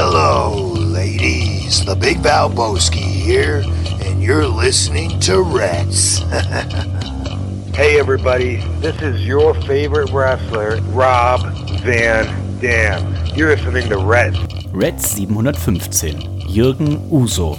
[0.00, 1.84] Hello, ladies.
[1.84, 3.64] The Big Valboski here,
[4.04, 6.18] and you're listening to Reds.
[7.74, 8.58] hey, everybody.
[8.78, 11.40] This is your favorite wrestler, Rob
[11.80, 13.12] Van Dam.
[13.34, 14.38] You're listening to Reds.
[14.66, 16.42] Reds 715.
[16.42, 17.56] Jürgen Uso.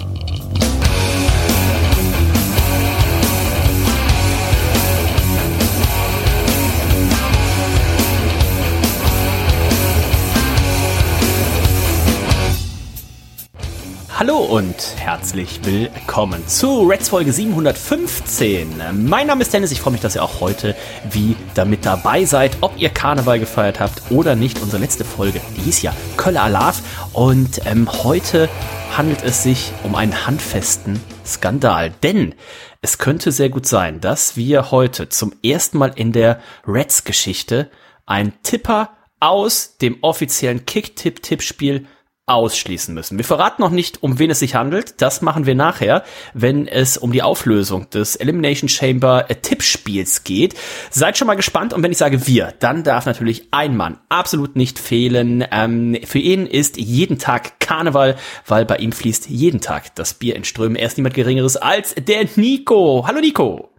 [14.20, 19.06] Hallo und herzlich willkommen zu Reds Folge 715.
[19.06, 20.76] Mein Name ist Dennis, ich freue mich, dass ihr auch heute
[21.10, 22.58] wieder mit dabei seid.
[22.60, 26.82] Ob ihr Karneval gefeiert habt oder nicht, unsere letzte Folge, die hieß ja Kölle Alarv.
[27.14, 28.50] Und ähm, heute
[28.94, 31.90] handelt es sich um einen handfesten Skandal.
[32.02, 32.34] Denn
[32.82, 37.70] es könnte sehr gut sein, dass wir heute zum ersten Mal in der Reds-Geschichte
[38.04, 41.86] einen Tipper aus dem offiziellen Kick-Tipp-Tippspiel
[42.30, 43.18] ausschließen müssen.
[43.18, 45.00] Wir verraten noch nicht, um wen es sich handelt.
[45.02, 50.54] Das machen wir nachher, wenn es um die Auflösung des Elimination Chamber Tippspiels geht.
[50.90, 54.56] Seid schon mal gespannt und wenn ich sage wir, dann darf natürlich ein Mann absolut
[54.56, 55.44] nicht fehlen.
[55.50, 58.16] Ähm, für ihn ist jeden Tag Karneval,
[58.46, 60.76] weil bei ihm fließt jeden Tag das Bier in Strömen.
[60.76, 63.04] Er ist niemand Geringeres als der Nico.
[63.06, 63.70] Hallo Nico.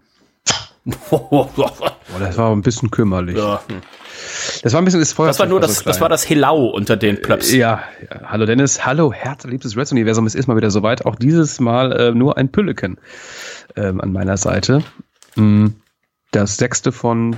[1.12, 1.48] Oh,
[2.18, 3.38] das war ein bisschen kümmerlich.
[3.38, 3.62] Ja.
[4.64, 5.28] Das war ein bisschen das Feuer.
[5.28, 7.52] Das war nur das, so das war das Helau unter den Plöps.
[7.52, 10.26] Ja, ja, hallo Dennis, hallo herzliebstes Reds-Universum.
[10.26, 11.06] Es ist mal wieder soweit.
[11.06, 13.00] Auch dieses Mal äh, nur ein Pülleken
[13.76, 14.84] ähm, an meiner Seite.
[15.36, 15.68] Mm,
[16.32, 17.36] das sechste von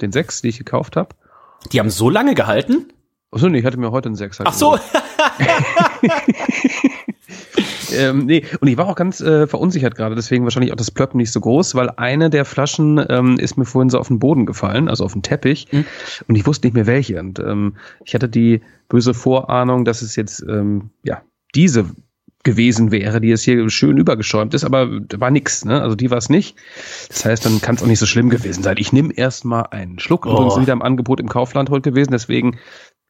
[0.00, 1.14] den sechs, die ich gekauft habe.
[1.72, 2.92] Die haben so lange gehalten?
[3.30, 4.44] Achso, nee, ich hatte mir heute einen Sechser.
[4.46, 4.78] Ach so.
[7.96, 11.18] ähm, nee, und ich war auch ganz äh, verunsichert gerade, deswegen wahrscheinlich auch das Plöppen
[11.18, 14.46] nicht so groß, weil eine der Flaschen ähm, ist mir vorhin so auf den Boden
[14.46, 15.84] gefallen, also auf den Teppich, mhm.
[16.28, 17.20] und ich wusste nicht mehr welche.
[17.20, 21.22] Und ähm, ich hatte die böse Vorahnung, dass es jetzt ähm, ja
[21.54, 21.86] diese
[22.44, 25.80] gewesen wäre, die jetzt hier schön übergeschäumt ist, aber da war nix, ne?
[25.80, 26.56] Also die war es nicht.
[27.08, 28.76] Das heißt, dann kann es auch nicht so schlimm gewesen sein.
[28.78, 30.26] Ich nehme erstmal einen Schluck.
[30.26, 30.32] Oh.
[30.32, 32.58] Übrigens wieder im Angebot im Kaufland heute gewesen, deswegen.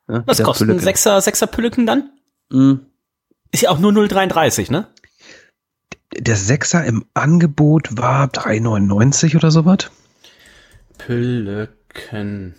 [0.06, 2.11] Ne, Was kostet ein Sechser, Sechser Pülleken dann?
[2.51, 2.87] Mhm.
[3.54, 4.88] Ist ja auch nur 0,33, ne?
[6.19, 9.92] Der Sechser im Angebot war 3,99 oder sowas.
[10.98, 12.56] Pülleken.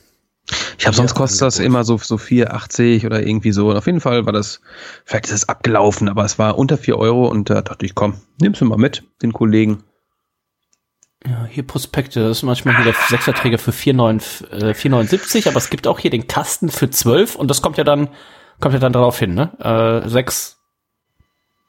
[0.77, 3.71] Ich habe sonst kostet das immer so, so 4,80 oder irgendwie so.
[3.71, 4.61] Und auf jeden Fall war das,
[5.03, 8.21] vielleicht ist es abgelaufen, aber es war unter 4 Euro und da dachte ich, komm,
[8.39, 9.83] nimm's mir mal mit, den Kollegen.
[11.27, 15.87] Ja, hier Prospekte, das ist manchmal hier der Sechserträger für 4,79, äh, aber es gibt
[15.87, 18.07] auch hier den Kasten für 12 und das kommt ja dann,
[18.61, 19.51] kommt ja dann darauf hin, ne?
[19.59, 20.54] Äh, 6,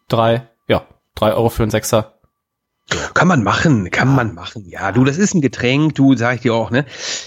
[0.08, 2.12] drei, ja, drei Euro für einen Sechser.
[3.14, 4.64] Kann man machen, kann man machen.
[4.68, 6.84] Ja, du, das ist ein Getränk, du, sag ich dir auch, ne?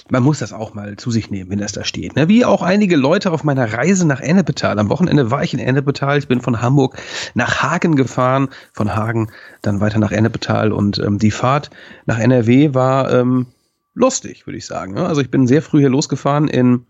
[0.09, 2.15] Man muss das auch mal zu sich nehmen, wenn das da steht.
[2.15, 2.29] Ne?
[2.29, 4.79] Wie auch einige Leute auf meiner Reise nach Ennepetal.
[4.79, 6.17] Am Wochenende war ich in Ennepetal.
[6.17, 6.97] Ich bin von Hamburg
[7.33, 11.71] nach Hagen gefahren, von Hagen dann weiter nach Ennepetal und ähm, die Fahrt
[12.05, 13.47] nach NRW war ähm,
[13.93, 14.93] lustig, würde ich sagen.
[14.93, 15.05] Ne?
[15.05, 16.85] Also ich bin sehr früh hier losgefahren in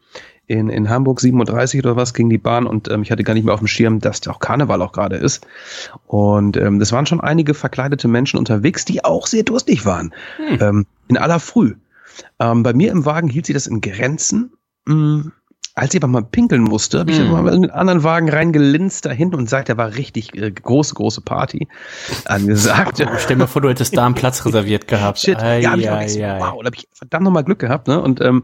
[0.49, 3.43] in, in Hamburg 37 oder was ging die Bahn und ähm, ich hatte gar nicht
[3.43, 5.45] mehr auf dem Schirm, dass auch Karneval auch gerade ist.
[6.07, 10.11] Und ähm, das waren schon einige verkleidete Menschen unterwegs, die auch sehr durstig waren.
[10.37, 10.57] Hm.
[10.59, 11.75] Ähm, in aller Früh.
[12.39, 14.51] Ähm, bei mir im Wagen hielt sie das in Grenzen.
[15.79, 17.31] Als ich aber mal pinkeln musste, habe ich mm.
[17.31, 20.93] mal in den anderen Wagen reingelinst da hinten und sagt, da war richtig äh, große,
[20.93, 21.69] große Party
[22.25, 23.01] angesagt.
[23.01, 25.19] Oh, stell mir vor, du hättest da einen Platz reserviert gehabt.
[25.19, 25.37] Shit.
[25.37, 27.87] Ai, ja, hab ich auch ai, so, wow, da habe ich verdammt nochmal Glück gehabt.
[27.87, 28.01] Ne?
[28.01, 28.43] Und ähm,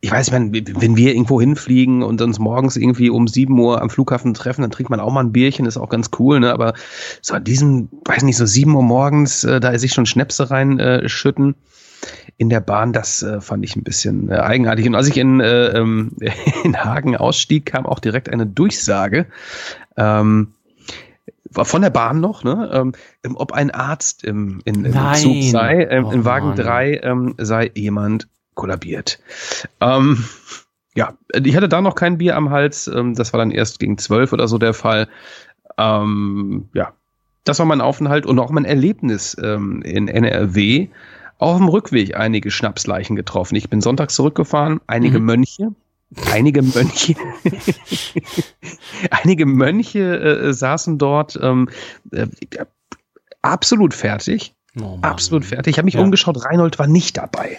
[0.00, 3.82] ich weiß, ich meine, wenn wir irgendwo hinfliegen und uns morgens irgendwie um sieben Uhr
[3.82, 6.38] am Flughafen treffen, dann trinkt man auch mal ein Bierchen, ist auch ganz cool.
[6.38, 6.52] Ne?
[6.52, 6.74] Aber
[7.22, 11.50] so an diesem, weiß nicht, so sieben Uhr morgens, äh, da sich schon Schnäpse reinschütten.
[11.50, 11.54] Äh,
[12.36, 14.86] in der Bahn, das äh, fand ich ein bisschen äh, eigenartig.
[14.86, 16.12] Und als ich in, äh, ähm,
[16.64, 19.26] in Hagen ausstieg, kam auch direkt eine Durchsage.
[19.96, 20.54] Ähm,
[21.52, 22.70] von der Bahn noch, ne?
[22.72, 27.34] Ähm, ob ein Arzt im, in, im Zug sei, ähm, oh, in Wagen 3 ähm,
[27.38, 29.18] sei jemand kollabiert.
[29.80, 30.24] Ähm,
[30.94, 32.86] ja, ich hatte da noch kein Bier am Hals.
[32.86, 35.08] Ähm, das war dann erst gegen zwölf oder so der Fall.
[35.78, 36.92] Ähm, ja,
[37.44, 40.88] das war mein Aufenthalt und auch mein Erlebnis ähm, in NRW
[41.42, 43.56] auf dem Rückweg einige Schnapsleichen getroffen.
[43.56, 45.26] Ich bin sonntags zurückgefahren, einige mhm.
[45.26, 45.74] Mönche,
[46.30, 47.14] einige Mönche,
[49.10, 51.68] einige Mönche äh, saßen dort ähm,
[52.12, 52.26] äh,
[53.42, 54.54] absolut fertig.
[54.80, 55.72] Oh absolut fertig.
[55.72, 56.00] Ich habe mich ja.
[56.00, 57.58] umgeschaut, Reinhold war nicht dabei.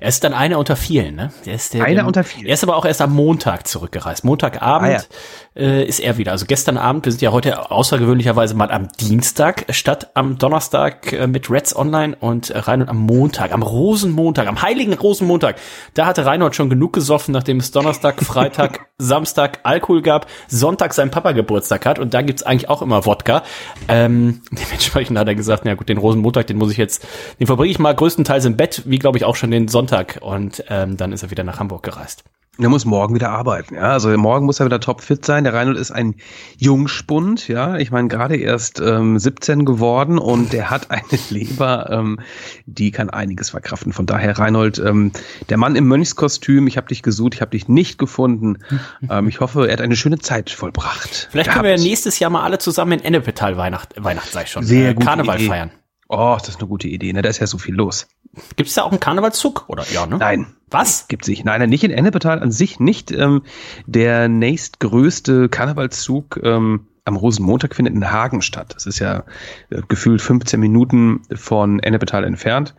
[0.00, 1.32] Er ist dann einer unter vielen, ne?
[1.44, 2.46] Er ist der, einer unter vielen.
[2.46, 4.24] Er ist aber auch erst am Montag zurückgereist.
[4.24, 5.62] Montagabend ah, ja.
[5.62, 6.32] äh, ist er wieder.
[6.32, 11.26] Also gestern Abend, wir sind ja heute außergewöhnlicherweise mal am Dienstag statt am Donnerstag äh,
[11.26, 15.56] mit Reds Online und äh, Reinhold am Montag, am Rosenmontag, am heiligen Rosenmontag.
[15.94, 21.10] Da hatte Reinhold schon genug gesoffen, nachdem es Donnerstag, Freitag, Samstag Alkohol gab, Sonntag sein
[21.10, 23.42] Papa Geburtstag hat und da gibt's eigentlich auch immer Wodka.
[23.88, 27.04] Ähm, dementsprechend hat er gesagt, na gut, den Rosenmontag, den muss ich jetzt,
[27.40, 29.87] den verbringe ich mal größtenteils im Bett, wie glaube ich auch schon den Sonntag
[30.20, 32.24] und ähm, dann ist er wieder nach Hamburg gereist.
[32.60, 33.92] Er muss morgen wieder arbeiten, ja.
[33.92, 35.44] Also morgen muss er wieder topfit sein.
[35.44, 36.16] Der Reinhold ist ein
[36.56, 37.76] Jungspund, ja.
[37.76, 42.18] Ich meine, gerade erst ähm, 17 geworden und der hat eine Leber, ähm,
[42.66, 43.92] die kann einiges verkraften.
[43.92, 45.12] Von daher, Reinhold, ähm,
[45.50, 48.58] der Mann im Mönchskostüm, ich habe dich gesucht, ich habe dich nicht gefunden.
[49.08, 51.28] ähm, ich hoffe, er hat eine schöne Zeit vollbracht.
[51.30, 51.64] Vielleicht gehabt.
[51.64, 54.94] können wir nächstes Jahr mal alle zusammen in Ennepetal Weihnacht, Weihnacht sei schon, Sehr äh,
[54.94, 55.46] Karneval Idee.
[55.46, 55.70] feiern.
[56.10, 57.20] Oh, das ist eine gute Idee, ne?
[57.20, 58.08] Da ist ja so viel los.
[58.56, 59.64] Gibt es da auch einen Karnevalszug?
[59.68, 60.18] Oder ja, ne?
[60.18, 60.54] Nein.
[60.70, 61.08] Was?
[61.08, 61.44] Gibt sich.
[61.44, 63.10] Nein, nein, nicht in Ennepetal an sich nicht.
[63.10, 63.42] Ähm,
[63.86, 68.74] der nächstgrößte Karnevalszug ähm, am Rosenmontag findet in Hagen statt.
[68.74, 69.24] Das ist ja
[69.70, 72.74] äh, gefühlt 15 Minuten von Ennepetal entfernt.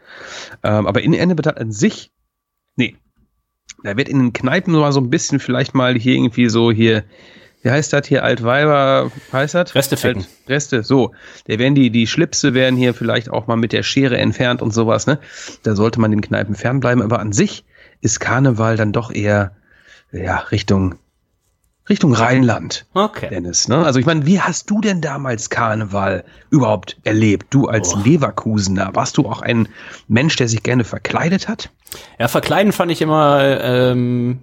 [0.63, 2.11] Ähm, aber in Ennepetal an sich,
[2.75, 2.95] nee.
[3.83, 7.05] Da wird in den Kneipen mal so ein bisschen vielleicht mal hier irgendwie so hier
[7.61, 9.75] wie heißt das hier, Altweiber, heißt das?
[9.75, 10.23] Reste ficken.
[10.23, 11.11] Alt, Reste, so.
[11.47, 14.71] Der werden die, die Schlipse werden hier vielleicht auch mal mit der Schere entfernt und
[14.71, 15.19] sowas, ne?
[15.63, 17.65] Da sollte man den Kneipen fernbleiben, aber an sich
[18.01, 19.51] ist Karneval dann doch eher,
[20.11, 20.95] ja, Richtung,
[21.89, 22.85] Richtung Rheinland.
[22.93, 23.27] Okay.
[23.29, 23.83] Dennis, ne?
[23.83, 27.47] Also ich meine, wie hast du denn damals Karneval überhaupt erlebt?
[27.49, 27.99] Du als oh.
[28.05, 29.67] Leverkusener, warst du auch ein
[30.07, 31.71] Mensch, der sich gerne verkleidet hat?
[32.19, 34.39] Ja, verkleiden fand ich immer, ähm,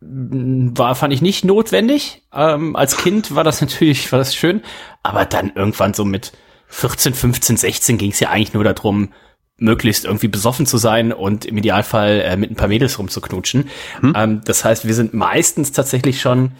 [0.00, 2.22] war, fand ich nicht notwendig.
[2.32, 4.62] Ähm, als Kind war das natürlich, war das schön.
[5.02, 6.32] Aber dann irgendwann so mit
[6.68, 9.12] 14, 15, 16 ging es ja eigentlich nur darum,
[9.58, 13.70] möglichst irgendwie besoffen zu sein und im Idealfall äh, mit ein paar Mädels rumzuknutschen.
[14.00, 14.12] Hm.
[14.14, 16.52] Ähm, das heißt, wir sind meistens tatsächlich schon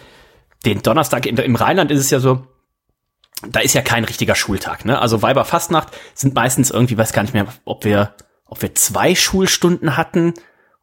[0.65, 2.47] den Donnerstag, in, im Rheinland ist es ja so,
[3.50, 4.99] da ist ja kein richtiger Schultag, ne?
[4.99, 8.15] Also Weiberfastnacht sind meistens irgendwie, weiß gar nicht mehr, ob wir,
[8.47, 10.33] ob wir zwei Schulstunden hatten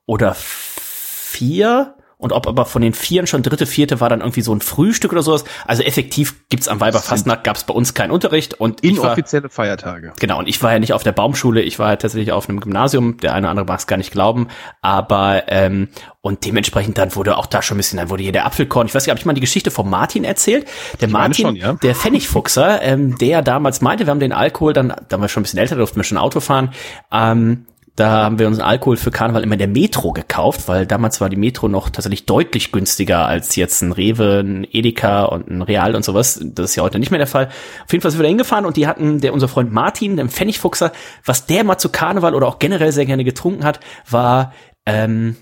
[0.06, 4.56] oder vier und ob aber von den Vieren schon dritte, vierte war dann irgendwie so
[4.56, 5.44] ein Frühstück oder sowas.
[5.68, 10.14] Also effektiv gibt's am Weiberfastnacht, gab's bei uns keinen Unterricht und inoffizielle war, Feiertage.
[10.22, 12.62] Genau, und ich war ja nicht auf der Baumschule, ich war ja tatsächlich auf einem
[12.62, 14.48] Gymnasium, der eine oder andere mag es gar nicht glauben,
[14.82, 15.90] aber ähm,
[16.22, 18.96] und dementsprechend dann wurde auch da schon ein bisschen, dann wurde hier der Apfelkorn, ich
[18.96, 20.66] weiß nicht, habe ich mal die Geschichte von Martin erzählt?
[21.02, 21.74] Der Martin, schon, ja.
[21.74, 25.44] der Pfennigfuchser, ähm, der damals meinte, wir haben den Alkohol, dann, da wir schon ein
[25.44, 26.72] bisschen älter, durften wir schon Auto fahren,
[27.12, 31.22] ähm, da haben wir uns Alkohol für Karneval immer in der Metro gekauft, weil damals
[31.22, 35.62] war die Metro noch tatsächlich deutlich günstiger als jetzt ein Rewe, ein Edeka und ein
[35.62, 36.40] Real und sowas.
[36.42, 37.50] Das ist ja heute nicht mehr der Fall.
[37.86, 40.28] Auf jeden Fall sind wir da hingefahren und die hatten, der unser Freund Martin, der
[40.28, 40.92] Pfennigfuchser,
[41.24, 43.80] was der mal zu Karneval oder auch generell sehr gerne getrunken hat,
[44.10, 44.54] war
[44.88, 45.36] ähm,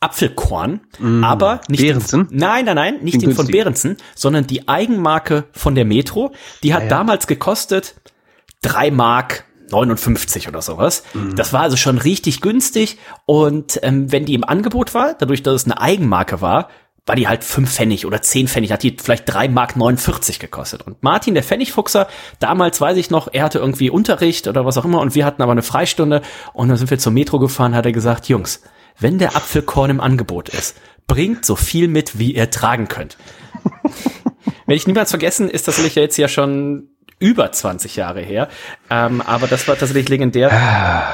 [0.00, 2.28] Apfelkorn, mm, aber nicht Behrensen?
[2.28, 6.32] Den, nein, nein, nein, nicht den von Behrensen, sondern die Eigenmarke von der Metro.
[6.62, 6.90] Die hat ah, ja.
[6.90, 7.96] damals gekostet
[8.62, 11.02] drei Mark 59 oder sowas.
[11.14, 11.36] Mhm.
[11.36, 12.98] Das war also schon richtig günstig.
[13.24, 16.68] Und ähm, wenn die im Angebot war, dadurch, dass es eine Eigenmarke war,
[17.06, 20.82] war die halt fünf Pfennig oder zehn Pfennig, hat die vielleicht drei Mark 49 gekostet.
[20.82, 22.08] Und Martin, der Pfennigfuchser,
[22.40, 25.40] damals weiß ich noch, er hatte irgendwie Unterricht oder was auch immer und wir hatten
[25.40, 26.22] aber eine Freistunde
[26.52, 28.62] und dann sind wir zur Metro gefahren, hat er gesagt, Jungs,
[28.98, 30.76] wenn der Apfelkorn im Angebot ist,
[31.06, 33.16] bringt so viel mit, wie ihr tragen könnt.
[34.66, 38.48] Werde ich niemals vergessen, ist das jetzt ja schon über 20 Jahre her.
[38.90, 40.50] Ähm, aber das war tatsächlich legendär.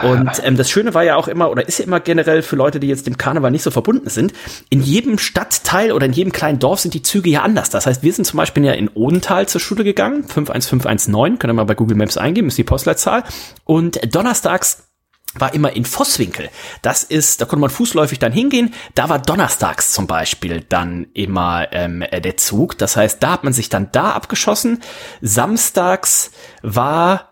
[0.03, 2.81] Und ähm, das Schöne war ja auch immer, oder ist ja immer generell für Leute,
[2.81, 4.33] die jetzt dem Karneval nicht so verbunden sind,
[4.69, 7.71] in jedem Stadtteil oder in jedem kleinen Dorf sind die Züge ja anders.
[7.71, 11.55] Das heißt, wir sind zum Beispiel ja in Odenthal zur Schule gegangen, 51519, könnt ihr
[11.55, 13.23] mal bei Google Maps eingeben, ist die Postleitzahl.
[13.65, 14.92] Und donnerstags
[15.35, 16.51] war immer in Vosswinkel.
[16.83, 18.75] Das ist, da konnte man fußläufig dann hingehen.
[18.95, 22.79] Da war donnerstags zum Beispiel dann immer ähm, der Zug.
[22.79, 24.83] Das heißt, da hat man sich dann da abgeschossen.
[25.21, 27.32] Samstags war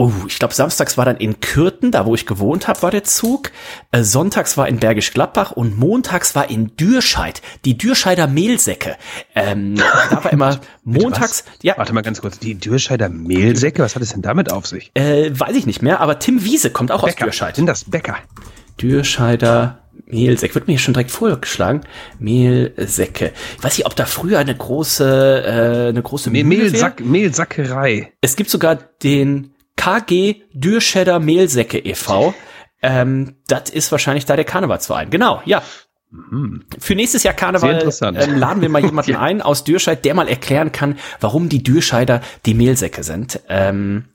[0.00, 3.02] Oh, ich glaube, samstags war dann in Kürten, da wo ich gewohnt habe, war der
[3.02, 3.50] Zug.
[3.90, 8.96] Äh, sonntags war in Bergisch Gladbach und montags war in Dürscheid, die Dürscheider Mehlsäcke.
[9.34, 11.42] Ähm, da war immer montags.
[11.62, 11.76] Ja.
[11.78, 14.92] Warte mal ganz kurz, die Dürscheider Mehlsäcke, was hat es denn damit auf sich?
[14.94, 17.24] Äh, weiß ich nicht mehr, aber Tim Wiese kommt auch Bäcker.
[17.24, 17.56] aus Dürscheid.
[17.56, 18.18] Sind das Bäcker?
[18.80, 20.54] Dürscheider Mehlsäcke.
[20.54, 21.80] Wird mir hier schon direkt vorgeschlagen.
[22.20, 23.32] Mehlsäcke.
[23.56, 28.12] Ich weiß nicht, ob da früher eine große, äh, eine große Mehlsack, Mehlsackerei.
[28.20, 32.34] Es gibt sogar den KG Dürschedder Mehlsäcke e.V.
[32.82, 35.08] Ähm, das ist wahrscheinlich da der Karnevalsverein.
[35.08, 35.62] Genau, ja.
[36.10, 36.64] Mhm.
[36.78, 40.72] Für nächstes Jahr Karneval ähm, laden wir mal jemanden ein aus Dürscheid, der mal erklären
[40.72, 43.40] kann, warum die Dürscheider die Mehlsäcke sind.
[43.48, 44.06] Ähm,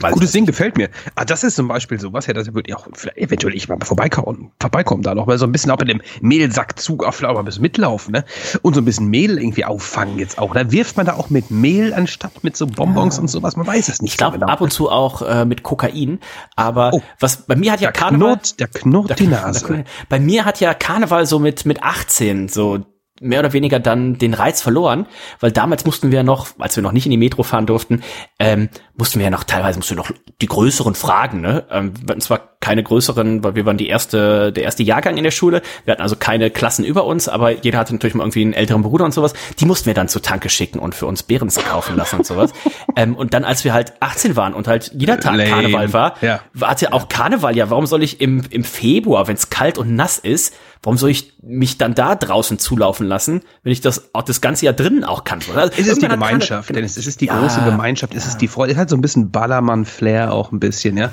[0.00, 0.90] Weiß Gutes Ding gefällt mir.
[1.16, 2.86] Ah, das ist zum Beispiel sowas, ja, das würde ich auch
[3.16, 7.04] eventuell ich mal vorbeikommen, vorbeikommen da noch, weil so ein bisschen auch mit dem Mehlsackzug
[7.04, 8.24] auf ein bisschen mitlaufen, ne?
[8.62, 10.54] Und so ein bisschen Mehl irgendwie auffangen jetzt auch.
[10.54, 13.22] Da wirft man da auch mit Mehl anstatt mit so Bonbons ja.
[13.22, 14.12] und sowas, man weiß es nicht.
[14.12, 14.50] Ich glaube genau.
[14.50, 16.20] ab und zu auch äh, mit Kokain,
[16.54, 19.84] aber oh, was bei mir hat ja Karneval knurrt, der knurrt die Nase.
[20.08, 22.84] bei mir hat ja Karneval so mit mit 18 so
[23.20, 25.06] mehr oder weniger dann den Reiz verloren,
[25.40, 28.02] weil damals mussten wir noch, als wir noch nicht in die Metro fahren durften,
[28.38, 30.10] ähm, mussten wir ja noch teilweise mussten wir noch
[30.42, 31.64] die größeren fragen, ne?
[31.70, 35.24] Ähm, wir hatten zwar keine größeren, weil wir waren die erste, der erste Jahrgang in
[35.24, 38.42] der Schule, wir hatten also keine Klassen über uns, aber jeder hatte natürlich mal irgendwie
[38.42, 41.22] einen älteren Bruder und sowas, die mussten wir dann zur Tanke schicken und für uns
[41.22, 42.52] Beeren kaufen lassen und sowas.
[42.96, 45.48] ähm, und dann, als wir halt 18 waren und halt jeder Tag Lame.
[45.48, 46.40] Karneval war, ja.
[46.52, 49.94] war ja auch Karneval, ja, warum soll ich im, im Februar, wenn es kalt und
[49.94, 50.52] nass ist,
[50.82, 54.66] warum soll ich mich dann da draußen zulaufen lassen, wenn ich das auch das ganze
[54.66, 55.40] Jahr drinnen auch kann?
[55.54, 58.48] Also, es ist die Gemeinschaft, Dennis, es ist die ja, große Gemeinschaft, es ist die
[58.48, 61.12] Freude, es hat so ein bisschen Ballermann-Flair auch ein bisschen, ja,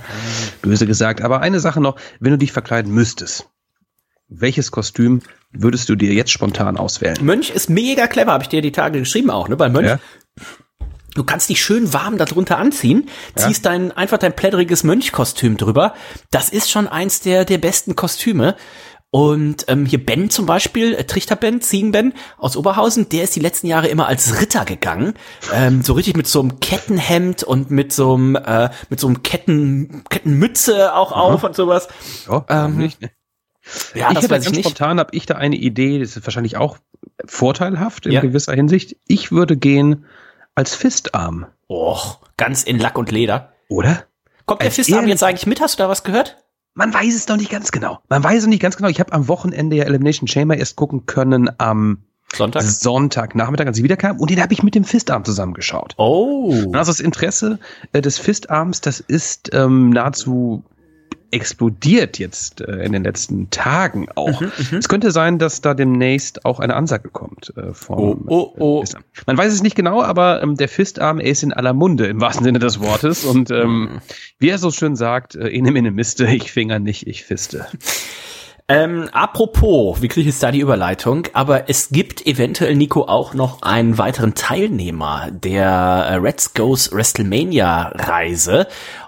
[0.62, 1.22] böse gesagt.
[1.22, 3.50] Aber eine Sache noch, wenn du dich verkleiden müsstest,
[4.28, 7.18] welches Kostüm würdest du dir jetzt spontan auswählen?
[7.22, 9.56] Mönch ist mega clever, habe ich dir die Tage geschrieben auch, ne?
[9.56, 9.88] Bei Mönch.
[9.88, 10.00] Ja.
[11.14, 13.72] Du kannst dich schön warm darunter anziehen, ziehst ja.
[13.72, 15.94] dein einfach dein plätteriges Mönchkostüm drüber.
[16.30, 18.56] Das ist schon eins der der besten Kostüme.
[19.16, 23.34] Und ähm, hier Ben zum Beispiel, äh, Trichter Ben, Ziegen Ben aus Oberhausen, der ist
[23.34, 25.14] die letzten Jahre immer als Ritter gegangen.
[25.54, 29.24] Ähm, so richtig mit so einem Kettenhemd und mit so einem, äh, mit so einem
[29.24, 31.22] Ketten, Kettenmütze auch Aha.
[31.22, 31.88] auf und sowas.
[32.30, 33.10] Ja, ähm, nicht, ne?
[33.94, 34.66] Ja, ich das weiß ich nicht.
[34.66, 36.78] Spontan habe ich da eine Idee, das ist wahrscheinlich auch
[37.24, 38.20] vorteilhaft in ja.
[38.20, 38.98] gewisser Hinsicht.
[39.08, 40.04] Ich würde gehen
[40.56, 41.46] als Fistarm.
[41.70, 43.54] Och, ganz in Lack und Leder.
[43.70, 44.04] Oder?
[44.46, 45.62] Kommt der Fistarm jetzt eigentlich mit?
[45.62, 46.36] Hast du da was gehört?
[46.76, 48.00] Man weiß es noch nicht ganz genau.
[48.10, 48.90] Man weiß es nicht ganz genau.
[48.90, 52.04] Ich habe am Wochenende ja Elimination Chamber erst gucken können am
[52.36, 52.64] Sonntag?
[52.64, 54.20] Sonntagnachmittag, als ich wiederkam.
[54.20, 55.94] Und den habe ich mit dem Fistarm zusammengeschaut.
[55.98, 56.54] Oh.
[56.74, 57.60] Also das Interesse
[57.94, 60.64] äh, des Fistarms, das ist ähm, nahezu
[61.36, 64.40] explodiert jetzt äh, in den letzten Tagen auch.
[64.40, 68.28] Mhm, mhm, es könnte sein, dass da demnächst auch eine Ansage kommt äh, vom oh,
[68.28, 68.82] oh, oh.
[68.82, 69.04] Fistarm.
[69.28, 72.46] Man weiß es nicht genau, aber ähm, der Fistarm, ist in aller Munde im wahrsten
[72.46, 73.26] Sinne des Wortes.
[73.26, 74.02] Und ähm, mhm.
[74.40, 77.66] wie er so schön sagt, äh, ene mine miste, ich finger nicht, ich fiste.
[78.68, 81.28] Ähm, apropos, wie kriege ich jetzt da die Überleitung?
[81.34, 87.92] Aber es gibt eventuell, Nico, auch noch einen weiteren Teilnehmer der äh, Reds Goes WrestleMania
[87.94, 88.66] Reise.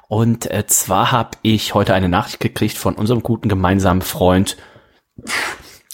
[0.08, 4.58] Und äh, zwar habe ich heute eine Nachricht gekriegt von unserem guten gemeinsamen Freund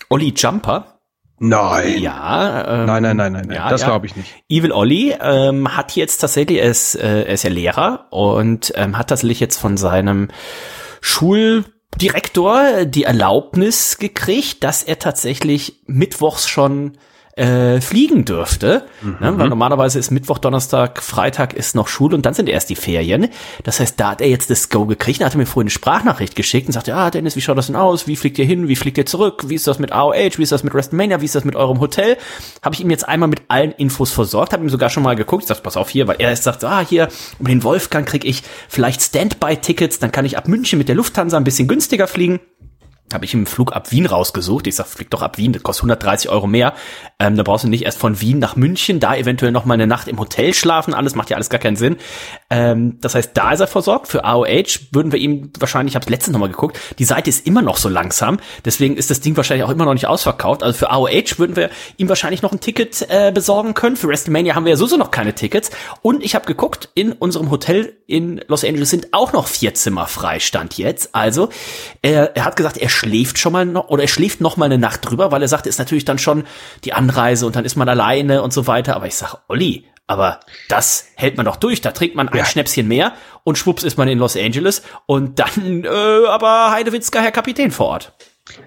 [0.10, 1.00] Olli Jumper.
[1.40, 2.00] Nein.
[2.00, 2.82] Ja.
[2.82, 3.56] Ähm, nein, nein, nein, nein, nein.
[3.56, 3.88] Ja, das ja.
[3.88, 4.34] glaube ich nicht.
[4.48, 8.98] Evil Olli ähm, hat jetzt tatsächlich, er ist, äh, er ist ja Lehrer und ähm,
[8.98, 10.30] hat tatsächlich jetzt von seinem
[11.02, 16.98] Schuldirektor die Erlaubnis gekriegt, dass er tatsächlich mittwochs schon
[17.36, 18.84] äh, fliegen dürfte.
[19.02, 19.18] Mhm.
[19.20, 19.38] Ne?
[19.38, 23.30] Weil normalerweise ist Mittwoch, Donnerstag, Freitag ist noch Schule und dann sind erst die Ferien.
[23.64, 25.22] Das heißt, da hat er jetzt das Go gekriegt.
[25.22, 27.76] Da hat mir vorhin eine Sprachnachricht geschickt und sagte, ah, Dennis, wie schaut das denn
[27.76, 28.08] aus?
[28.08, 28.68] Wie fliegt ihr hin?
[28.68, 29.44] Wie fliegt ihr zurück?
[29.48, 30.38] Wie ist das mit AOH?
[30.38, 31.22] Wie ist das mit WrestleMania?
[31.22, 32.18] Wie ist das mit eurem Hotel?
[32.62, 35.44] Habe ich ihm jetzt einmal mit allen Infos versorgt, habe ihm sogar schon mal geguckt.
[35.44, 37.08] Ich sag, pass auf hier, weil er jetzt sagt, ah, hier,
[37.40, 41.38] um den Wolfgang krieg ich vielleicht Standby-Tickets, dann kann ich ab München mit der Lufthansa
[41.38, 42.40] ein bisschen günstiger fliegen
[43.14, 44.68] habe ich im Flug ab Wien rausgesucht.
[44.68, 46.74] Ich sag, flieg doch ab Wien, das kostet 130 Euro mehr.
[47.20, 49.88] Ähm, da brauchst du nicht erst von Wien nach München, da eventuell noch mal eine
[49.88, 50.94] Nacht im Hotel schlafen.
[50.94, 51.98] Alles macht ja alles gar keinen Sinn.
[52.54, 54.08] Ähm, das heißt, da ist er versorgt.
[54.08, 57.48] Für AOH würden wir ihm wahrscheinlich, ich habe letztens noch mal geguckt, die Seite ist
[57.48, 58.38] immer noch so langsam.
[58.64, 60.62] Deswegen ist das Ding wahrscheinlich auch immer noch nicht ausverkauft.
[60.62, 63.96] Also für AOH würden wir ihm wahrscheinlich noch ein Ticket äh, besorgen können.
[63.96, 65.72] Für WrestleMania haben wir ja sowieso noch keine Tickets.
[66.04, 70.06] Und ich habe geguckt, in unserem Hotel in Los Angeles sind auch noch vier Zimmer
[70.06, 71.16] frei, stand jetzt.
[71.16, 71.50] Also
[72.04, 74.78] er, er hat gesagt, er schläft schon mal noch oder er schläft noch mal eine
[74.78, 76.44] Nacht drüber, weil er sagt, ist natürlich dann schon
[76.84, 78.96] die Anreise und dann ist man alleine und so weiter.
[78.96, 80.40] Aber ich sag, Olli, aber
[80.70, 81.82] das hält man doch durch.
[81.82, 82.46] Da trinkt man ein ja.
[82.46, 87.32] Schnäpschen mehr und schwupps ist man in Los Angeles und dann äh, aber Heidewitzka, Herr
[87.32, 88.14] Kapitän vor Ort.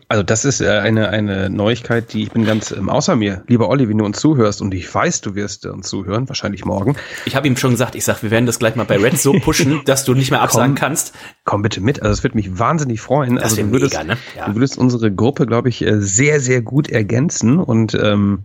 [0.08, 3.44] Also das ist äh, eine, eine Neuigkeit, die ich bin ganz ähm, außer mir.
[3.46, 6.96] Lieber Olli, wenn du uns zuhörst und ich weiß, du wirst uns zuhören, wahrscheinlich morgen.
[7.26, 9.32] Ich habe ihm schon gesagt, ich sag, wir werden das gleich mal bei Red so
[9.40, 11.14] pushen, dass du nicht mehr absagen komm, kannst.
[11.44, 13.36] Komm bitte mit, also es wird mich wahnsinnig freuen.
[13.36, 14.18] Das also du würdest, mega, ne?
[14.36, 14.48] ja.
[14.48, 18.44] du würdest unsere Gruppe, glaube ich, äh, sehr, sehr gut ergänzen und ähm,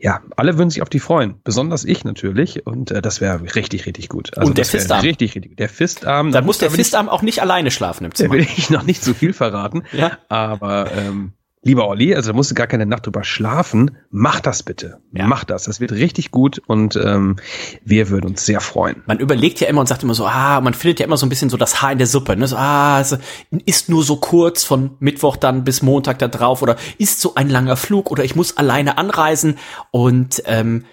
[0.00, 1.40] ja, alle würden sich auf die freuen.
[1.42, 2.66] Besonders ich natürlich.
[2.66, 4.36] Und äh, das wäre richtig, richtig gut.
[4.36, 5.00] Also und der Fistarm.
[5.00, 5.56] Richtig, richtig.
[5.56, 6.30] Der Fistarm.
[6.30, 8.34] Da muss der Fistarm auch nicht alleine schlafen im Zimmer.
[8.34, 9.82] Da will ich noch nicht so viel verraten.
[9.92, 10.18] Ja.
[10.28, 13.96] Aber ähm, Lieber Olli, also da musst du gar keine Nacht drüber schlafen.
[14.10, 15.00] Mach das bitte.
[15.12, 15.26] Ja.
[15.26, 15.64] Mach das.
[15.64, 17.36] Das wird richtig gut und ähm,
[17.84, 19.02] wir würden uns sehr freuen.
[19.06, 21.28] Man überlegt ja immer und sagt immer so, ah, man findet ja immer so ein
[21.28, 22.36] bisschen so das Haar in der Suppe.
[22.36, 22.46] Ne?
[22.46, 23.18] So, ah, es
[23.66, 27.50] ist nur so kurz von Mittwoch dann bis Montag da drauf oder ist so ein
[27.50, 29.58] langer Flug oder ich muss alleine anreisen
[29.90, 30.84] und ähm,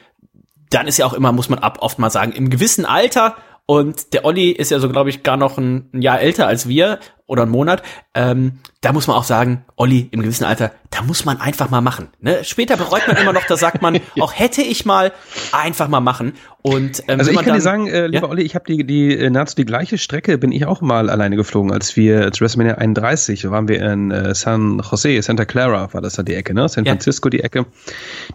[0.71, 3.35] dann ist ja auch immer, muss man ab oft mal sagen, im gewissen Alter
[3.67, 6.67] Und der Olli ist ja so, glaube ich, gar noch ein, ein Jahr älter als
[6.67, 7.81] wir oder einen Monat.
[8.13, 11.81] Ähm, da muss man auch sagen, Olli, im gewissen Alter, da muss man einfach mal
[11.81, 12.09] machen.
[12.19, 12.43] Ne?
[12.43, 15.11] Später bereut man immer noch, da sagt man, auch hätte ich mal
[15.51, 16.33] einfach mal machen.
[16.61, 18.29] Und ähm, also ich kann dann, dir sagen, äh, lieber ja?
[18.29, 21.35] Olli, ich habe die, die äh, nahezu die gleiche Strecke, bin ich auch mal alleine
[21.35, 25.93] geflogen, als wir zu WrestleMania 31, da waren wir in äh, San Jose, Santa Clara
[25.93, 26.69] war das da die Ecke, ne?
[26.69, 27.31] San Francisco ja.
[27.31, 27.65] die Ecke.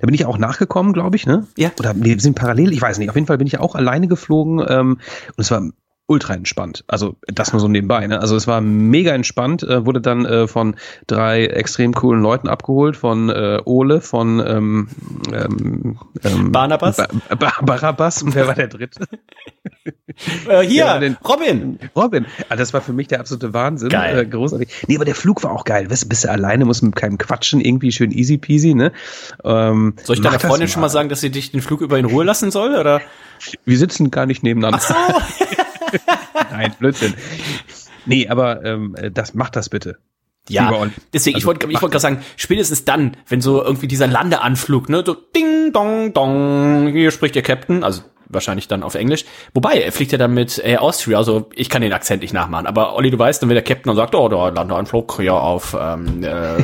[0.01, 1.47] Da bin ich auch nachgekommen, glaube ich, ne?
[1.57, 1.71] Ja.
[1.79, 3.09] Oder wir sind parallel, ich weiß nicht.
[3.09, 4.99] Auf jeden Fall bin ich auch alleine geflogen ähm,
[5.37, 5.63] und es war
[6.11, 6.83] ultra entspannt.
[6.89, 8.05] Also das nur so nebenbei.
[8.09, 8.21] Ne?
[8.21, 9.63] Also es war mega entspannt.
[9.63, 10.75] Äh, wurde dann äh, von
[11.07, 14.89] drei extrem coolen Leuten abgeholt, von äh, Ole, von ähm,
[15.33, 19.07] ähm, ähm Barnabas, ba ba Barabas und wer war der dritte?
[20.49, 21.79] äh, hier, ja, den, Robin.
[21.95, 22.27] Robin.
[22.49, 23.91] Ah, das war für mich der absolute Wahnsinn.
[23.91, 24.19] Geil.
[24.19, 24.87] Äh, großartig.
[24.89, 25.89] Nee, aber der Flug war auch geil.
[25.89, 28.75] Weißt, bist du alleine, musst mit keinem quatschen, irgendwie schön easy peasy.
[28.75, 28.91] Ne?
[29.45, 32.07] Ähm, soll ich deiner Freundin schon mal sagen, dass sie dich den Flug über in
[32.07, 32.75] Ruhe lassen soll?
[32.75, 33.01] Oder?
[33.65, 34.81] Wir sitzen gar nicht nebeneinander.
[34.83, 35.45] Ach so.
[36.51, 37.15] Nein, Blödsinn.
[38.07, 39.99] Nee, aber ähm, das macht das bitte.
[40.49, 40.71] Ja,
[41.13, 44.89] deswegen, also, ich wollte ich wollte gerade sagen, spätestens dann, wenn so irgendwie dieser Landeanflug,
[44.89, 49.25] ne, so ding, dong, dong, hier spricht der Captain, also wahrscheinlich dann auf Englisch.
[49.55, 52.67] Wobei, er fliegt ja dann mit Air Austria, also ich kann den Akzent nicht nachmachen.
[52.67, 55.77] Aber Olli, du weißt, dann wird der Captain und sagt, oh, da Landeanflug hier auf
[55.79, 56.57] ähm, äh,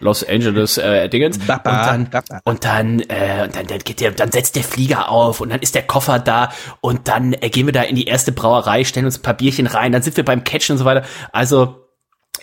[0.00, 1.38] Los Angeles äh, Dingens.
[1.38, 5.40] und dann, und dann, äh, und dann, dann, geht der, dann setzt der Flieger auf
[5.40, 8.32] und dann ist der Koffer da und dann äh, gehen wir da in die erste
[8.32, 11.04] Brauerei, stellen uns ein paar Bierchen rein, dann sind wir beim Catchen und so weiter.
[11.32, 11.87] Also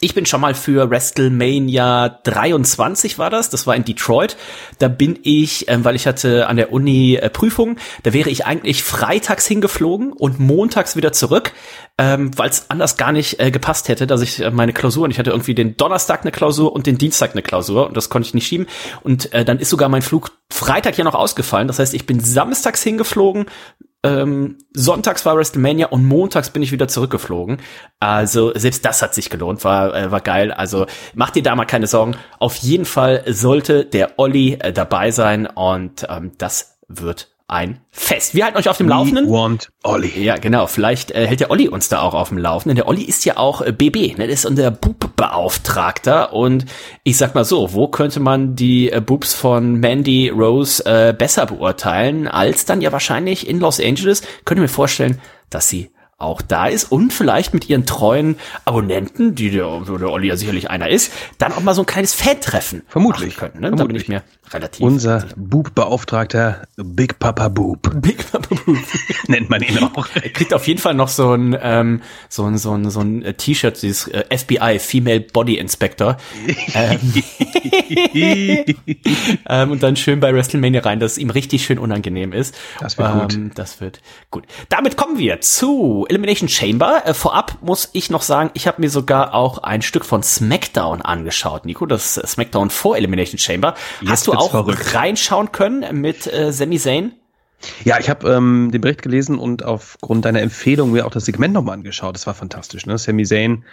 [0.02, 4.38] ich bin schon mal für WrestleMania 23 war das, das war in Detroit.
[4.80, 8.46] Da bin ich, ähm, weil ich hatte an der Uni äh, Prüfung, da wäre ich
[8.46, 11.54] eigentlich freitags hingeflogen und montags wieder zurück,
[11.98, 15.20] ähm, weil es anders gar nicht äh, gepasst hätte, dass ich äh, meine Klausuren, ich
[15.20, 18.34] hatte irgendwie den Donnerstag eine Klausur und den Dienstag eine Klausur und das konnte ich
[18.34, 18.68] nicht schieben.
[19.04, 21.68] Und äh, dann ist sogar mein Flug Freitag ja noch ausgefallen.
[21.68, 23.46] Das heißt, ich bin samstags hingeflogen,
[24.06, 27.58] ähm, sonntags war WrestleMania und montags bin ich wieder zurückgeflogen.
[28.00, 30.52] Also selbst das hat sich gelohnt, war, äh, war geil.
[30.52, 30.86] Also
[31.16, 32.16] mach dir da mal keine Sorgen.
[32.40, 38.34] Auf jeden Fall sollte der Olli äh, dabei sein und ähm, das wird ein Fest.
[38.34, 39.30] Wir halten euch auf dem We Laufenden.
[39.30, 40.24] Want Olli.
[40.24, 40.66] Ja, genau.
[40.68, 42.76] Vielleicht äh, hält der Olli uns da auch auf dem Laufenden.
[42.76, 44.28] Der Olli ist ja auch äh, BB, ne?
[44.28, 46.34] Das ist unser Bub-Beauftragter.
[46.34, 46.66] Und
[47.04, 51.46] ich sag mal so, wo könnte man die äh, Boobs von Mandy Rose äh, besser
[51.46, 54.24] beurteilen, als dann ja wahrscheinlich in Los Angeles?
[54.46, 59.52] Könnte mir vorstellen, dass sie auch da ist und vielleicht mit ihren treuen Abonnenten, die
[59.52, 63.36] der, der Olli ja sicherlich einer ist, dann auch mal so ein kleines Fan-Treffen vermutlich
[63.36, 63.60] können.
[63.60, 63.68] Ne?
[63.68, 63.78] Vermutlich.
[63.80, 64.24] Da bin ich mir
[64.54, 64.82] relativ.
[64.82, 67.92] Unser Boob-Beauftragter Big Papa Boob.
[68.02, 68.78] Big Papa Boob
[69.28, 70.08] nennt man ihn auch.
[70.16, 73.22] Er kriegt auf jeden Fall noch so ein ähm, so ein so ein so ein
[73.22, 76.16] äh, T-Shirt, dieses äh, FBI Female Body Inspector.
[76.74, 77.00] ähm,
[79.50, 82.56] ähm, und dann schön bei WrestleMania rein, dass es ihm richtig schön unangenehm ist.
[82.80, 83.34] Das wird gut.
[83.34, 84.02] Ähm, das wird
[84.32, 84.46] gut.
[84.70, 87.04] Damit kommen wir zu Elimination Chamber.
[87.06, 91.02] Äh, vorab muss ich noch sagen, ich habe mir sogar auch ein Stück von SmackDown
[91.02, 93.76] angeschaut, Nico, das SmackDown vor Elimination Chamber.
[94.02, 94.96] Jetzt Hast du auch verrückt.
[94.96, 97.12] reinschauen können mit äh, Sami Zayn?
[97.84, 101.54] Ja, ich habe ähm, den Bericht gelesen und aufgrund deiner Empfehlung mir auch das Segment
[101.54, 102.16] nochmal angeschaut.
[102.16, 102.98] Das war fantastisch, ne?
[102.98, 103.64] Sami Zayn,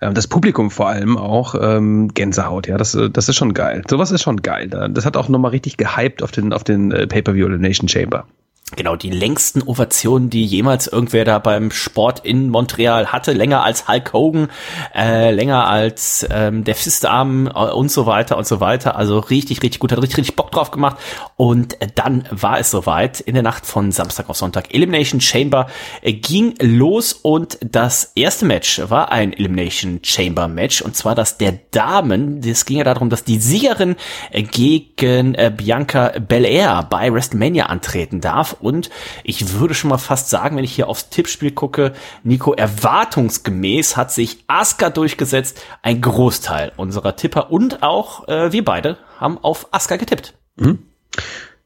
[0.00, 3.82] äh, das Publikum vor allem auch, ähm, Gänsehaut, ja, das, äh, das ist schon geil.
[3.88, 4.68] Sowas ist schon geil.
[4.68, 8.26] Das hat auch nochmal richtig gehypt auf den, auf den äh, Pay-Per-View Elimination Chamber.
[8.74, 13.86] Genau, die längsten Ovationen, die jemals irgendwer da beim Sport in Montreal hatte, länger als
[13.86, 14.48] Hulk Hogan,
[14.92, 18.96] äh, länger als ähm, der Fistarm äh, und so weiter und so weiter.
[18.96, 20.96] Also richtig, richtig gut, hat richtig, richtig Bock drauf gemacht.
[21.36, 23.20] Und dann war es soweit.
[23.20, 24.74] In der Nacht von Samstag auf Sonntag.
[24.74, 25.68] Elimination Chamber
[26.02, 31.38] äh, ging los und das erste Match war ein Elimination Chamber Match und zwar das
[31.38, 32.40] der Damen.
[32.44, 33.94] Es ging ja darum, dass die Siegerin
[34.32, 38.90] äh, gegen Bianca Belair bei WrestleMania antreten darf und
[39.24, 41.92] ich würde schon mal fast sagen, wenn ich hier aufs Tippspiel gucke,
[42.22, 45.60] Nico, erwartungsgemäß hat sich Asuka durchgesetzt.
[45.82, 50.34] Ein Großteil unserer Tipper und auch äh, wir beide haben auf Asuka getippt.
[50.56, 50.78] Mhm.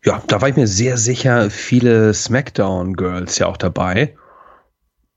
[0.05, 4.17] Ja, da war ich mir sehr sicher, viele SmackDown-Girls ja auch dabei.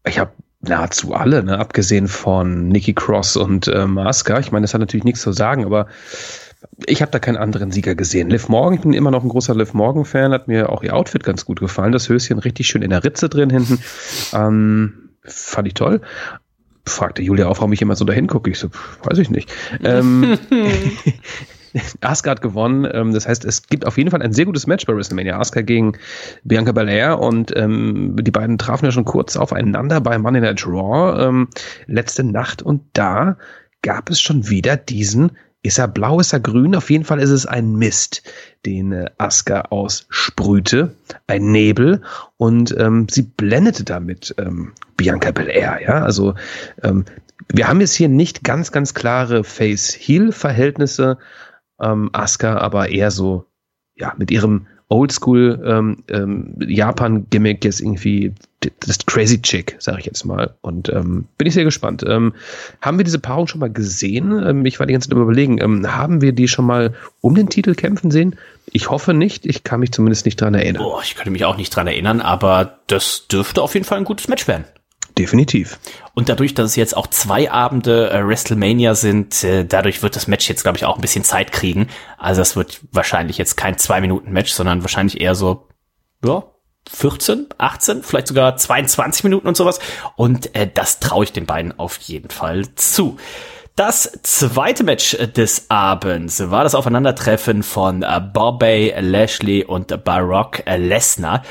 [0.06, 1.58] Ich habe nahezu alle, ne?
[1.58, 4.40] abgesehen von Nikki Cross und äh, Asuka.
[4.40, 5.88] Ich meine, das hat natürlich nichts zu sagen, aber
[6.86, 8.30] ich habe da keinen anderen Sieger gesehen.
[8.30, 11.24] Liv Morgan, ich bin immer noch ein großer Liv Morgan-Fan, hat mir auch ihr Outfit
[11.24, 11.92] ganz gut gefallen.
[11.92, 13.80] Das Höschen richtig schön in der Ritze drin hinten.
[14.34, 16.02] Ähm, fand ich toll.
[16.86, 18.50] Fragte Julia auch, warum ich immer so dahin gucke.
[18.50, 18.70] Ich so,
[19.04, 19.52] weiß ich nicht.
[19.84, 20.38] ähm,
[22.02, 22.88] Asuka hat gewonnen.
[22.92, 25.40] Ähm, das heißt, es gibt auf jeden Fall ein sehr gutes Match bei WrestleMania.
[25.40, 25.94] Asuka gegen
[26.44, 31.28] Bianca Belair und ähm, die beiden trafen ja schon kurz aufeinander bei Monday Night Raw
[31.28, 31.48] ähm,
[31.88, 33.38] letzte Nacht und da
[33.82, 35.32] gab es schon wieder diesen
[35.64, 36.76] ist er blau, ist er grün?
[36.76, 38.22] Auf jeden Fall ist es ein Mist,
[38.66, 40.94] den äh, Asuka aussprühte,
[41.28, 42.02] ein Nebel,
[42.38, 46.36] und ähm, sie blendete damit ähm, Bianca Belair, ja, also
[46.84, 47.06] ähm,
[47.52, 51.18] wir haben jetzt hier nicht ganz, ganz klare Face-Heel-Verhältnisse,
[51.82, 53.46] ähm, Asuka aber eher so,
[53.96, 58.34] ja, mit ihrem Oldschool ähm, ähm, Japan-Gimmick jetzt irgendwie
[58.80, 60.54] das Crazy Chick, sage ich jetzt mal.
[60.62, 62.04] Und ähm, bin ich sehr gespannt.
[62.08, 62.34] Ähm,
[62.80, 64.32] haben wir diese Paarung schon mal gesehen?
[64.32, 65.60] Ähm, ich war die ganze Zeit überlegen.
[65.62, 68.36] Ähm, haben wir die schon mal um den Titel kämpfen sehen?
[68.72, 69.46] Ich hoffe nicht.
[69.46, 70.84] Ich kann mich zumindest nicht dran erinnern.
[70.84, 74.06] Boah, ich könnte mich auch nicht dran erinnern, aber das dürfte auf jeden Fall ein
[74.06, 74.66] gutes Match werden.
[75.18, 75.80] Definitiv.
[76.16, 80.28] Und dadurch, dass es jetzt auch zwei Abende äh, WrestleMania sind, äh, dadurch wird das
[80.28, 81.88] Match jetzt, glaube ich, auch ein bisschen Zeit kriegen.
[82.18, 85.68] Also es wird wahrscheinlich jetzt kein Zwei-Minuten-Match, sondern wahrscheinlich eher so,
[86.26, 86.44] ja,
[86.92, 89.80] 14, 18, vielleicht sogar 22 Minuten und sowas.
[90.16, 93.18] Und äh, das traue ich den beiden auf jeden Fall zu.
[93.76, 101.42] Das zweite Match des Abends war das Aufeinandertreffen von äh, Bobby Lashley und Barock Lesnar.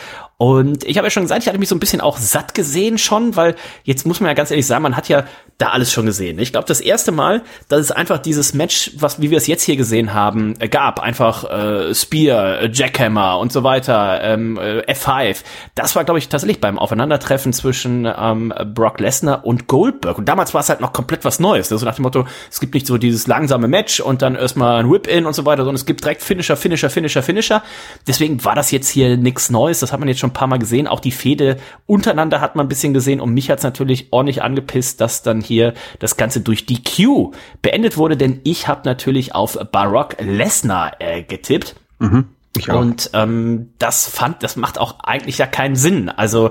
[0.43, 2.99] Und ich habe ja schon gesagt, ich hatte mich so ein bisschen auch satt gesehen
[2.99, 5.23] schon, weil jetzt muss man ja ganz ehrlich sagen, man hat ja
[5.59, 6.41] da alles schon gesehen.
[6.41, 9.63] Ich glaube, das erste Mal, dass es einfach dieses Match, was wie wir es jetzt
[9.63, 15.45] hier gesehen haben, äh, gab, einfach äh, Spear, Jackhammer und so weiter, ähm, äh, F5.
[15.77, 20.19] Das war, glaube ich, tatsächlich beim Aufeinandertreffen zwischen ähm, Brock Lesnar und Goldberg.
[20.19, 21.71] Und damals war es halt noch komplett was Neues.
[21.71, 24.91] Also nach dem Motto, es gibt nicht so dieses langsame Match und dann erstmal ein
[24.91, 27.63] Whip-In und so weiter, sondern es gibt direkt Finisher, Finisher, Finisher, Finisher.
[28.09, 29.79] Deswegen war das jetzt hier nichts Neues.
[29.79, 30.87] Das hat man jetzt schon ein paar Mal gesehen.
[30.87, 35.01] Auch die Fehde untereinander hat man ein bisschen gesehen und mich hat's natürlich ordentlich angepisst,
[35.01, 39.59] dass dann hier das Ganze durch die Q beendet wurde, denn ich habe natürlich auf
[39.71, 41.77] Barock Lesnar äh, getippt.
[41.99, 42.29] Mhm.
[42.69, 46.11] Und ähm, das fand, das macht auch eigentlich ja keinen Sinn.
[46.11, 46.51] Also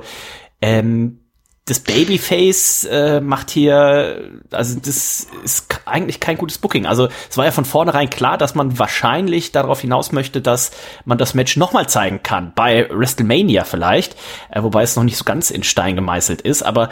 [0.62, 1.21] ähm,
[1.66, 6.86] das Babyface äh, macht hier, also das ist eigentlich kein gutes Booking.
[6.86, 10.72] Also es war ja von vornherein klar, dass man wahrscheinlich darauf hinaus möchte, dass
[11.06, 14.16] man das Match nochmal zeigen kann, bei WrestleMania vielleicht,
[14.50, 16.90] äh, wobei es noch nicht so ganz in Stein gemeißelt ist, aber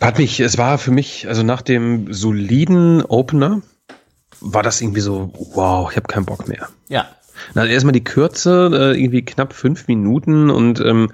[0.00, 3.62] hat mich, es war für mich, also nach dem soliden Opener,
[4.40, 6.68] war das irgendwie so, wow, ich habe keinen Bock mehr.
[6.88, 7.08] Ja.
[7.54, 11.10] Na, erstmal die Kürze, äh, irgendwie knapp fünf Minuten und ähm,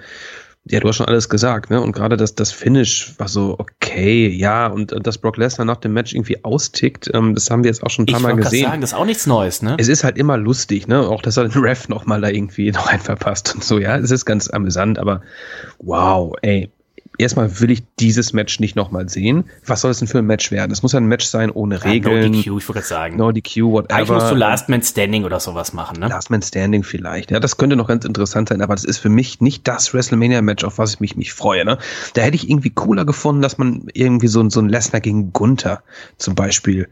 [0.65, 1.81] ja, du hast schon alles gesagt, ne?
[1.81, 5.95] Und gerade das, das Finish war so okay, ja, und dass Brock Lesnar nach dem
[5.95, 8.67] Match irgendwie austickt, ähm, das haben wir jetzt auch schon ein paar ich Mal gesehen.
[8.67, 9.77] Sagen, das ist auch nichts Neues, ne?
[9.79, 11.01] Es ist halt immer lustig, ne?
[11.09, 13.97] Auch dass er den Ref nochmal da irgendwie noch einen verpasst und so, ja.
[13.97, 15.23] Es ist ganz amüsant, aber
[15.79, 16.71] wow, ey,
[17.21, 19.45] erstmal will ich dieses Match nicht nochmal sehen.
[19.67, 20.73] Was soll es denn für ein Match werden?
[20.73, 22.33] Es muss ja ein Match sein ohne ja, Regeln.
[22.33, 23.17] No DQ, ich würde sagen.
[23.17, 23.95] No DQ, whatever.
[23.95, 26.09] Eigentlich musst du Last Man Standing oder sowas machen, ne?
[26.09, 27.31] Last Man Standing vielleicht.
[27.31, 30.65] Ja, das könnte noch ganz interessant sein, aber das ist für mich nicht das WrestleMania-Match,
[30.65, 31.79] auf was ich mich, mich freue, ne?
[32.15, 35.83] Da hätte ich irgendwie cooler gefunden, dass man irgendwie so, so ein Lesnar gegen Gunther
[36.17, 36.89] zum Beispiel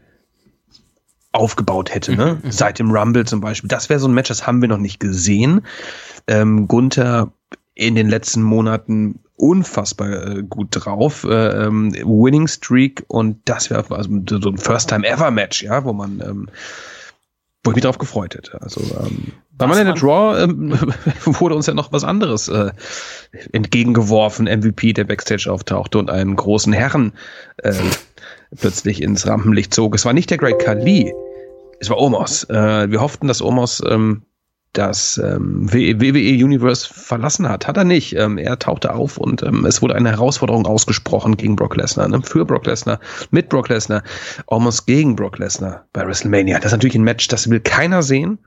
[1.31, 2.39] aufgebaut hätte, ne?
[2.41, 2.51] Mhm, mhm.
[2.51, 3.67] Seit dem Rumble zum Beispiel.
[3.67, 5.61] Das wäre so ein Match, das haben wir noch nicht gesehen.
[6.27, 7.31] Ähm, Gunther
[7.75, 11.23] in den letzten Monaten unfassbar äh, gut drauf.
[11.23, 16.49] Äh, ähm, Winning Streak und das wäre also so ein First-Time-Ever-Match, ja, wo man ähm,
[17.63, 18.61] wo ich mich darauf gefreut hätte.
[18.61, 20.71] Also ähm, bei meiner der Draw ähm,
[21.25, 22.71] wurde uns ja noch was anderes äh,
[23.51, 24.45] entgegengeworfen.
[24.45, 27.13] MVP, der Backstage auftauchte und einen großen Herren
[27.57, 27.73] äh,
[28.57, 29.95] plötzlich ins Rampenlicht zog.
[29.95, 31.13] Es war nicht der Great Khali,
[31.79, 32.45] es war Omos.
[32.45, 34.23] Äh, wir hofften, dass Omos ähm,
[34.73, 37.67] das ähm, WWE Universe verlassen hat.
[37.67, 38.15] Hat er nicht.
[38.15, 42.21] Ähm, er tauchte auf und ähm, es wurde eine Herausforderung ausgesprochen gegen Brock Lesnar, ne?
[42.21, 42.99] für Brock Lesnar,
[43.31, 44.03] mit Brock Lesnar,
[44.47, 46.57] almost gegen Brock Lesnar bei WrestleMania.
[46.57, 48.39] Das ist natürlich ein Match, das will keiner sehen.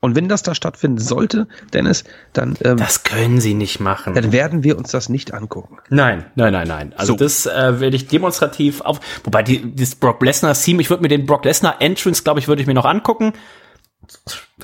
[0.00, 4.14] Und wenn das da stattfinden sollte, Dennis, dann ähm, das können Sie nicht machen.
[4.14, 5.78] Dann werden wir uns das nicht angucken.
[5.88, 6.94] Nein, nein, nein, nein.
[6.96, 7.18] Also so.
[7.18, 9.00] das äh, werde ich demonstrativ auf.
[9.24, 12.48] Wobei die, das Brock Lesnar Theme, ich würde mir den Brock Lesnar Entrance, glaube ich,
[12.48, 13.32] würde ich mir noch angucken.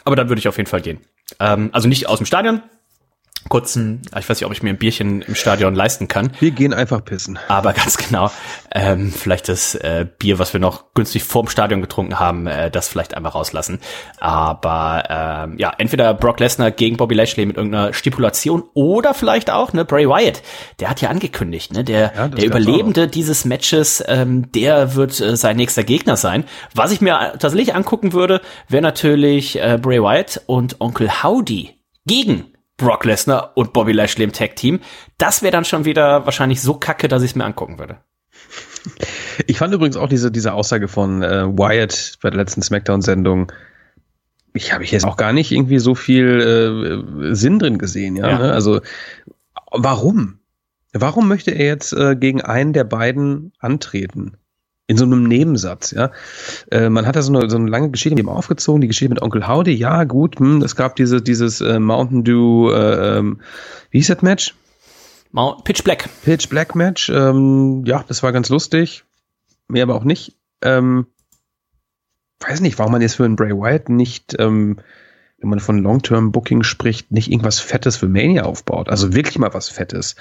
[0.05, 1.01] Aber dann würde ich auf jeden Fall gehen.
[1.41, 2.63] Ähm, also nicht aus dem Stadion,
[3.49, 6.31] kurzen, ich weiß nicht, ob ich mir ein Bierchen im Stadion leisten kann.
[6.41, 7.39] Wir gehen einfach pissen.
[7.49, 8.31] Aber ganz genau,
[8.73, 12.89] ähm, vielleicht das äh, Bier, was wir noch günstig vorm Stadion getrunken haben, äh, das
[12.89, 13.81] vielleicht einmal rauslassen.
[14.19, 19.73] Aber ähm, ja, entweder Brock Lesnar gegen Bobby Lashley mit irgendeiner Stipulation oder vielleicht auch
[19.73, 20.43] ne Bray Wyatt.
[20.81, 25.37] Der hat ja angekündigt, ne, der ja, der Überlebende dieses Matches, ähm, der wird äh,
[25.37, 26.45] sein nächster Gegner sein.
[26.75, 32.53] Was ich mir tatsächlich angucken würde, wäre natürlich äh, Bray Wyatt und Onkel Howdy gegen
[32.79, 34.81] Brock Lesnar und Bobby Lashley im Tag Team.
[35.19, 37.99] Das wäre dann schon wieder wahrscheinlich so kacke, dass ich es mir angucken würde.
[39.47, 43.53] Ich fand übrigens auch diese, diese Aussage von äh, Wyatt bei der letzten Smackdown-Sendung,
[44.55, 48.31] ich habe ich jetzt auch gar nicht irgendwie so viel äh, Sinn drin gesehen, ja.
[48.31, 48.39] ja.
[48.39, 48.53] Ne?
[48.53, 48.81] Also
[49.71, 50.39] warum?
[50.93, 54.37] Warum möchte er jetzt äh, gegen einen der beiden antreten?
[54.89, 56.11] In so einem Nebensatz, ja.
[56.73, 59.11] Äh, man hat da so eine, so eine lange Geschichte mit ihm aufgezogen, die Geschichte
[59.11, 63.41] mit Onkel Howdy, ja, gut, hm, es gab diese, dieses äh, Mountain Dew, äh, ähm,
[63.91, 64.55] wie hieß das Match?
[65.31, 66.09] Mount, Pitch Black.
[66.25, 69.05] Pitch Black Match, ähm, ja, das war ganz lustig,
[69.69, 70.35] mehr aber auch nicht.
[70.63, 71.07] Ähm,
[72.41, 74.79] weiß nicht, warum man jetzt für einen Bray Wyatt nicht, ähm,
[75.39, 78.89] wenn man von Long-Term-Booking spricht, nicht irgendwas Fettes für Mania aufbaut.
[78.89, 80.17] Also wirklich mal was Fettes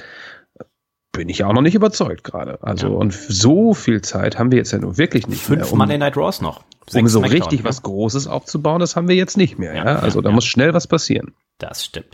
[1.17, 2.59] bin ich auch noch nicht überzeugt gerade.
[2.61, 2.93] Also, ja.
[2.93, 5.71] und so viel Zeit haben wir jetzt ja nur wirklich nicht Fünf mehr.
[5.73, 6.63] Um, Monday Night Raws noch.
[6.93, 9.75] Um so richtig was Großes aufzubauen, das haben wir jetzt nicht mehr.
[9.75, 9.99] Ja, ja?
[9.99, 11.33] Also, da muss schnell was passieren.
[11.59, 12.05] Das stimmt.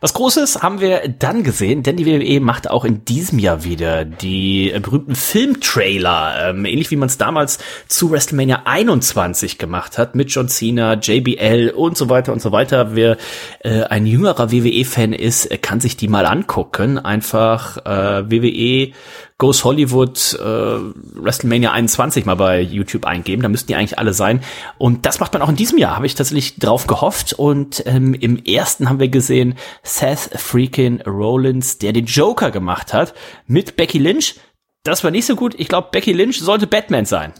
[0.00, 4.04] Was Großes haben wir dann gesehen, denn die WWE macht auch in diesem Jahr wieder
[4.04, 10.30] die berühmten Filmtrailer, ähm, ähnlich wie man es damals zu WrestleMania 21 gemacht hat, mit
[10.30, 12.94] John Cena, JBL und so weiter und so weiter.
[12.94, 13.16] Wer
[13.60, 16.98] äh, ein jüngerer WWE-Fan ist, kann sich die mal angucken.
[16.98, 18.92] Einfach äh, WWE
[19.40, 23.42] Goes Hollywood äh, WrestleMania 21 mal bei YouTube eingeben.
[23.42, 24.42] Da müssten die eigentlich alle sein.
[24.76, 27.32] Und das macht man auch in diesem Jahr, habe ich tatsächlich drauf gehofft.
[27.32, 33.14] Und ähm, im ersten haben wir gesehen Seth freaking Rollins, der den Joker gemacht hat
[33.46, 34.36] mit Becky Lynch.
[34.82, 35.54] Das war nicht so gut.
[35.56, 37.32] Ich glaube, Becky Lynch sollte Batman sein.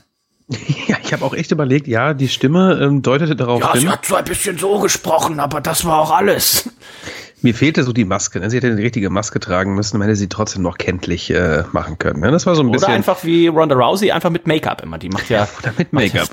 [0.89, 3.83] Ja, ich habe auch echt überlegt, ja, die Stimme ähm, deutete darauf ja, hin.
[3.83, 6.69] Ja, sie hat so ein bisschen so gesprochen, aber das war auch alles.
[7.43, 8.41] Mir fehlte so die Maske.
[8.41, 8.51] Ne?
[8.51, 11.99] Sie hätte eine richtige Maske tragen müssen, man hätte sie trotzdem noch kenntlich äh, machen
[11.99, 12.21] können.
[12.21, 12.31] Ne?
[12.31, 12.89] Das war so ein bisschen.
[12.89, 14.99] Oder einfach wie Ronda Rousey, einfach mit Make-up immer.
[14.99, 15.49] Die macht ja.
[15.59, 16.31] Oder mit Make-up.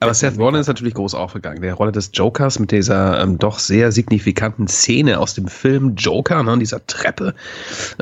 [0.00, 1.62] Aber Seth Rollins ist natürlich groß aufgegangen.
[1.62, 6.42] Der Rolle des Jokers mit dieser ähm, doch sehr signifikanten Szene aus dem Film Joker,
[6.42, 6.58] ne?
[6.58, 7.34] dieser Treppe.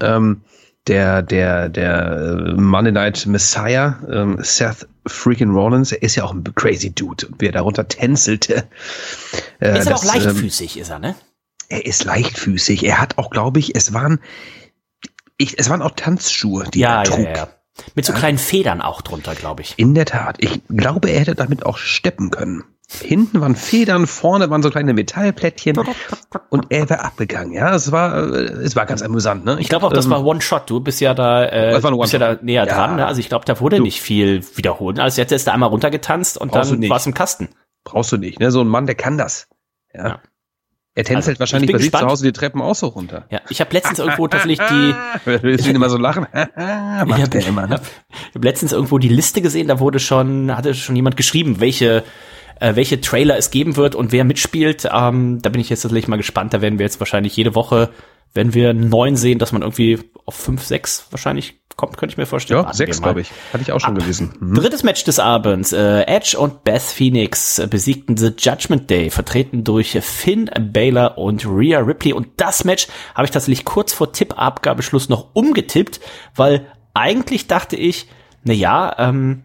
[0.00, 0.42] Ähm,
[0.88, 6.32] der, der, der äh, Monday Night Messiah, ähm, Seth freaking Rollins, er ist ja auch
[6.32, 7.26] ein crazy Dude.
[7.26, 8.64] Und wie er darunter tänzelte.
[9.60, 11.14] Äh, ist er auch leichtfüßig, ähm, ist er, ne?
[11.68, 12.84] Er ist leichtfüßig.
[12.84, 14.20] Er hat auch, glaube ich, es waren,
[15.36, 17.24] ich, es waren auch Tanzschuhe, die ja, er trug.
[17.24, 17.48] Ja, ja.
[17.94, 19.74] Mit so kleinen Federn auch drunter, glaube ich.
[19.76, 20.36] In der Tat.
[20.40, 22.64] Ich glaube, er hätte damit auch steppen können.
[22.90, 25.78] Hinten waren Federn, vorne waren so kleine Metallplättchen
[26.48, 27.52] und er wäre abgegangen.
[27.52, 29.44] Ja, es war, äh, es war ganz amüsant.
[29.44, 29.54] Ne?
[29.54, 30.70] Ich, ich glaube auch, das ähm, war One Shot.
[30.70, 32.74] Du bist ja da, äh, bist ja da näher ja.
[32.74, 32.96] dran.
[32.96, 33.06] Ne?
[33.06, 33.82] Also ich glaube, da wurde du.
[33.82, 34.98] nicht viel wiederholt.
[35.00, 37.50] Also jetzt ist er einmal runtergetanzt und Brauchst dann war es im Kasten.
[37.84, 38.40] Brauchst du nicht.
[38.40, 38.50] Ne?
[38.50, 39.48] So ein Mann, der kann das.
[39.92, 40.08] Ja.
[40.08, 40.20] ja.
[40.98, 43.26] Er tänzelt also, wahrscheinlich bei sich zu Hause die Treppen auch so runter.
[43.30, 44.94] Ja, ich habe letztens irgendwo tatsächlich die.
[45.26, 46.26] Willst du ihn immer so lachen?
[46.32, 47.80] Macht ich habe ne?
[48.34, 52.02] hab letztens irgendwo die Liste gesehen, da wurde schon, hatte schon jemand geschrieben, welche
[52.58, 54.88] äh, welche Trailer es geben wird und wer mitspielt.
[54.92, 56.52] Ähm, da bin ich jetzt tatsächlich mal gespannt.
[56.52, 57.90] Da werden wir jetzt wahrscheinlich jede Woche,
[58.34, 62.26] wenn wir neun sehen, dass man irgendwie auf fünf, sechs wahrscheinlich kommt, könnte ich mir
[62.26, 62.64] vorstellen.
[62.64, 63.30] Ja, sechs, glaube ich.
[63.52, 64.34] Hatte ich auch schon ah, gelesen.
[64.40, 64.54] Mhm.
[64.54, 65.72] Drittes Match des Abends.
[65.72, 71.78] Äh, Edge und Beth Phoenix besiegten The Judgment Day, vertreten durch Finn Baylor und Rhea
[71.78, 72.12] Ripley.
[72.12, 76.00] Und das Match habe ich tatsächlich kurz vor Tippabgabeschluss noch umgetippt,
[76.34, 78.08] weil eigentlich dachte ich,
[78.42, 79.44] na ja, ähm,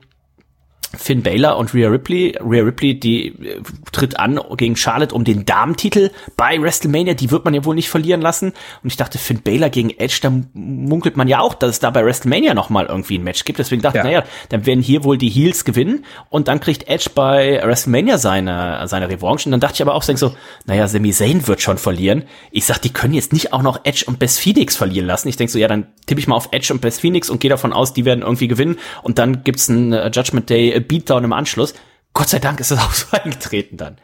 [0.96, 2.38] Finn Baylor und Rhea Ripley.
[2.40, 7.16] Rhea Ripley, die äh, tritt an gegen Charlotte um den Damentitel bei WrestleMania.
[7.16, 8.54] Die wird man ja wohl nicht verlieren lassen.
[8.84, 11.90] Und ich dachte, Finn Baylor gegen Edge, da munkelt man ja auch, dass es da
[11.90, 13.60] bei WrestleMania nochmal irgendwie ein Match gibt.
[13.60, 14.10] Deswegen dachte ich, ja.
[14.10, 16.06] naja, dann werden hier wohl die Heels gewinnen.
[16.30, 19.48] Und dann kriegt Edge bei WrestleMania seine, seine Revanche.
[19.48, 22.24] Und dann dachte ich aber auch so, naja, Sami Zayn wird schon verlieren.
[22.52, 25.28] Ich sag, die können jetzt nicht auch noch Edge und Best Phoenix verlieren lassen.
[25.28, 27.50] Ich denke so, ja, dann tippe ich mal auf Edge und Best Phoenix und gehe
[27.50, 28.78] davon aus, die werden irgendwie gewinnen.
[29.02, 31.74] Und dann gibt's ein äh, Judgment Day Beatdown im Anschluss.
[32.14, 33.98] Gott sei Dank ist das auch so eingetreten dann.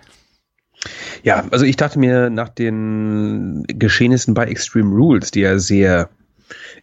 [1.23, 6.09] Ja, also ich dachte mir nach den Geschehnissen bei Extreme Rules, die ja sehr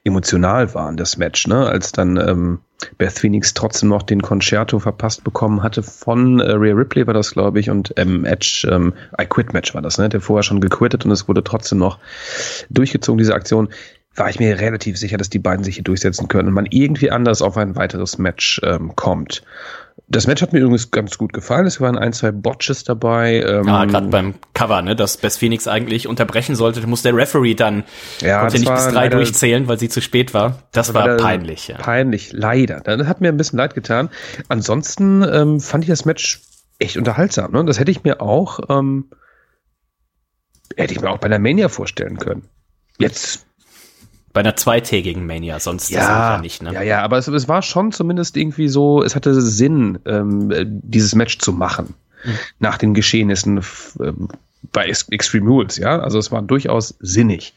[0.04, 2.60] emotional waren, das Match, ne, als dann ähm,
[2.98, 7.32] Beth Phoenix trotzdem noch den Concerto verpasst bekommen hatte von äh, Rhea Ripley war das,
[7.32, 10.60] glaube ich, und ähm, Edge, ähm, I Quit Match war das, ne, der vorher schon
[10.60, 11.98] gequittet und es wurde trotzdem noch
[12.70, 13.68] durchgezogen, diese Aktion
[14.16, 17.10] war ich mir relativ sicher, dass die beiden sich hier durchsetzen können und man irgendwie
[17.10, 19.42] anders auf ein weiteres Match ähm, kommt.
[20.08, 21.66] Das Match hat mir übrigens ganz gut gefallen.
[21.66, 23.40] Es waren ein, zwei Botches dabei.
[23.40, 27.54] Ähm, ja, gerade beim Cover, ne, dass Best Phoenix eigentlich unterbrechen sollte, muss der Referee
[27.54, 27.84] dann
[28.20, 30.62] ja, konnte nicht bis drei durchzählen, weil sie zu spät war.
[30.72, 31.78] Das war peinlich, ja.
[31.78, 32.80] Peinlich, leider.
[32.80, 34.10] Das hat mir ein bisschen leid getan.
[34.48, 36.40] Ansonsten ähm, fand ich das Match
[36.78, 37.52] echt unterhaltsam.
[37.52, 37.64] Ne?
[37.64, 39.10] Das hätte ich mir auch, ähm,
[40.76, 42.44] hätte ich mir auch bei der Mania vorstellen können.
[42.98, 43.46] Jetzt
[44.36, 46.70] bei einer zweitägigen Mania, sonst ja, nicht, ne?
[46.74, 51.14] Ja, ja, aber es, es, war schon zumindest irgendwie so, es hatte Sinn, ähm, dieses
[51.14, 51.94] Match zu machen.
[52.22, 52.30] Mhm.
[52.58, 53.62] Nach den Geschehnissen
[53.98, 54.28] ähm,
[54.72, 56.00] bei Extreme Rules, ja.
[56.00, 57.54] Also es war durchaus sinnig.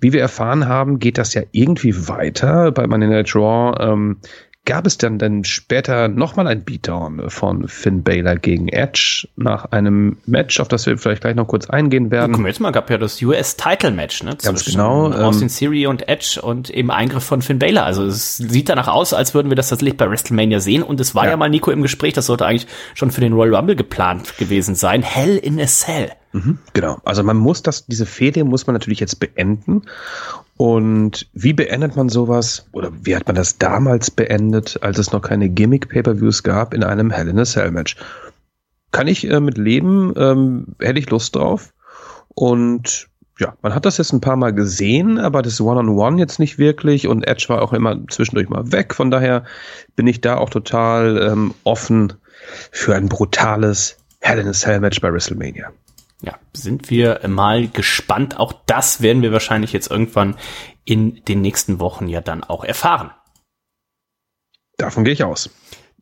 [0.00, 2.72] Wie wir erfahren haben, geht das ja irgendwie weiter.
[2.72, 4.16] Bei Monday Night Raw ähm,
[4.64, 10.18] gab es dann dann später nochmal ein Beatdown von Finn Baylor gegen Edge nach einem
[10.26, 12.32] Match, auf das wir vielleicht gleich noch kurz eingehen werden.
[12.32, 14.36] Guck mal, jetzt mal gab ja das US-Title-Match, ne?
[14.42, 15.10] Ganz genau.
[15.10, 17.84] Austin ähm, Theory und Edge und eben Eingriff von Finn Baylor.
[17.84, 20.82] Also es sieht danach aus, als würden wir das tatsächlich bei WrestleMania sehen.
[20.82, 21.30] Und es war ja.
[21.30, 24.74] ja mal Nico im Gespräch, das sollte eigentlich schon für den Royal Rumble geplant gewesen
[24.74, 25.02] sein.
[25.02, 26.10] Hell in a Cell.
[26.32, 26.98] Mhm, genau.
[27.04, 29.82] Also man muss das, diese Fehde muss man natürlich jetzt beenden.
[30.58, 32.66] Und wie beendet man sowas?
[32.72, 37.12] Oder wie hat man das damals beendet, als es noch keine Gimmick-Pay-Per-Views gab in einem
[37.12, 37.96] Hell in a Cell Match?
[38.90, 40.12] Kann ich äh, mit leben?
[40.16, 41.72] Ähm, hätte ich Lust drauf.
[42.34, 43.06] Und
[43.38, 46.40] ja, man hat das jetzt ein paar Mal gesehen, aber das One-on-One -on -One jetzt
[46.40, 48.96] nicht wirklich und Edge war auch immer zwischendurch mal weg.
[48.96, 49.44] Von daher
[49.94, 52.14] bin ich da auch total ähm, offen
[52.72, 55.70] für ein brutales Hell in a Cell Match bei WrestleMania
[56.22, 58.38] ja, sind wir mal gespannt.
[58.38, 60.36] Auch das werden wir wahrscheinlich jetzt irgendwann
[60.84, 63.10] in den nächsten Wochen ja dann auch erfahren.
[64.76, 65.50] Davon gehe ich aus.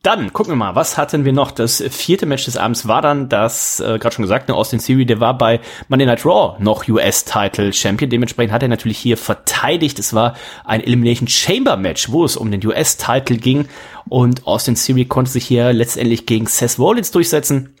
[0.03, 1.49] Dann gucken wir mal, was hatten wir noch?
[1.49, 5.07] Das vierte Match des Abends war dann das, äh, gerade schon gesagt, ne, Austin Theory,
[5.07, 8.09] der war bei Monday Night Raw noch US-Title Champion.
[8.09, 9.97] Dementsprechend hat er natürlich hier verteidigt.
[9.97, 13.67] Es war ein Elimination Chamber Match, wo es um den US-Title ging.
[14.07, 17.76] Und Austin Theory konnte sich hier letztendlich gegen Seth Rollins durchsetzen.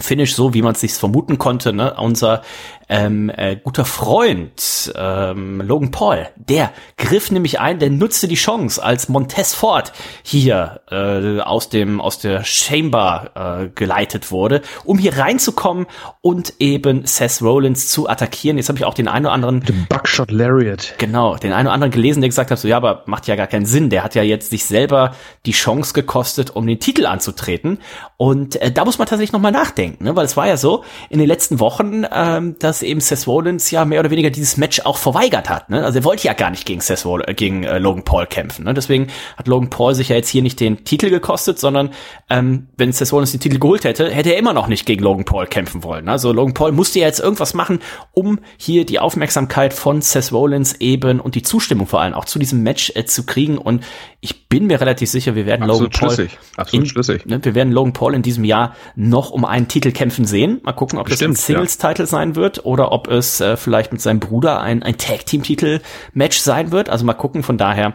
[0.00, 1.72] Finish so, wie man es sich vermuten konnte.
[1.72, 1.94] Ne?
[1.94, 2.42] Unser
[2.88, 8.82] ähm, äh, guter Freund ähm, Logan Paul, der griff nämlich ein, der nutzte die Chance,
[8.82, 13.30] als Montez Ford hier äh, aus dem aus der Chamber
[13.64, 15.86] äh, geleitet wurde, um hier reinzukommen
[16.22, 18.56] und eben Seth Rollins zu attackieren.
[18.56, 20.94] Jetzt habe ich auch den einen oder anderen The Buckshot Lariat.
[20.98, 23.46] Genau, den einen oder anderen gelesen, der gesagt hat, so ja, aber macht ja gar
[23.46, 23.90] keinen Sinn.
[23.90, 25.14] Der hat ja jetzt sich selber
[25.46, 27.78] die Chance gekostet, um den Titel anzutreten.
[28.16, 30.14] Und äh, da muss man tatsächlich noch mal nachdenken, ne?
[30.16, 33.84] weil es war ja so in den letzten Wochen, ähm, dass eben Seth Rollins ja
[33.84, 35.70] mehr oder weniger dieses Match auch verweigert hat.
[35.70, 35.84] Ne?
[35.84, 38.64] Also er wollte ja gar nicht gegen Seth Rollins, äh, gegen äh, Logan Paul kämpfen.
[38.64, 38.74] Ne?
[38.74, 41.90] Deswegen hat Logan Paul sich ja jetzt hier nicht den Titel gekostet, sondern
[42.30, 45.24] ähm, wenn Seth Rollins den Titel geholt hätte, hätte er immer noch nicht gegen Logan
[45.24, 46.06] Paul kämpfen wollen.
[46.06, 46.12] Ne?
[46.12, 47.80] Also Logan Paul musste ja jetzt irgendwas machen,
[48.12, 52.38] um hier die Aufmerksamkeit von Seth Rollins eben und die Zustimmung vor allem auch zu
[52.38, 53.58] diesem Match äh, zu kriegen.
[53.58, 53.84] Und
[54.20, 57.26] ich bin mir relativ sicher, wir werden Absolut Logan Paul, absolut in, schlüssig.
[57.26, 60.60] Ne, wir werden Logan Paul in diesem Jahr noch um einen Titel kämpfen sehen.
[60.62, 62.06] Mal gucken, ob Bestimmt, das ein Singles-Title ja.
[62.06, 66.88] sein wird oder ob es äh, vielleicht mit seinem Bruder ein, ein Tag-Team-Titel-Match sein wird.
[66.90, 67.94] Also mal gucken, von daher.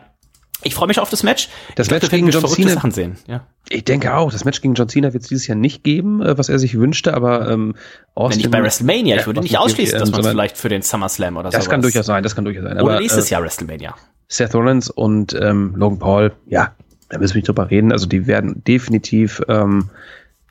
[0.65, 1.50] Ich freue mich auf das Match.
[1.76, 2.69] Das ich Match gegen John Cena.
[2.69, 3.17] Sachen sehen.
[3.28, 3.46] Ja.
[3.69, 6.38] Ich denke auch, das Match gegen John Cena wird es dieses Jahr nicht geben, äh,
[6.38, 7.76] was er sich wünschte, aber ähm,
[8.15, 10.82] Austin, Wenn nicht bei WrestleMania, ich würde nicht ausschließen, dass man es vielleicht für den
[10.82, 11.58] SummerSlam oder so.
[11.58, 11.72] Das sowas.
[11.72, 12.74] kann durchaus sein, das kann durchaus sein.
[12.74, 13.96] Oder aber, nächstes äh, Jahr WrestleMania.
[14.28, 16.72] Seth Rollins und ähm, Logan Paul, ja,
[17.10, 17.91] da müssen wir nicht drüber reden.
[17.91, 19.89] Also die werden definitiv ähm,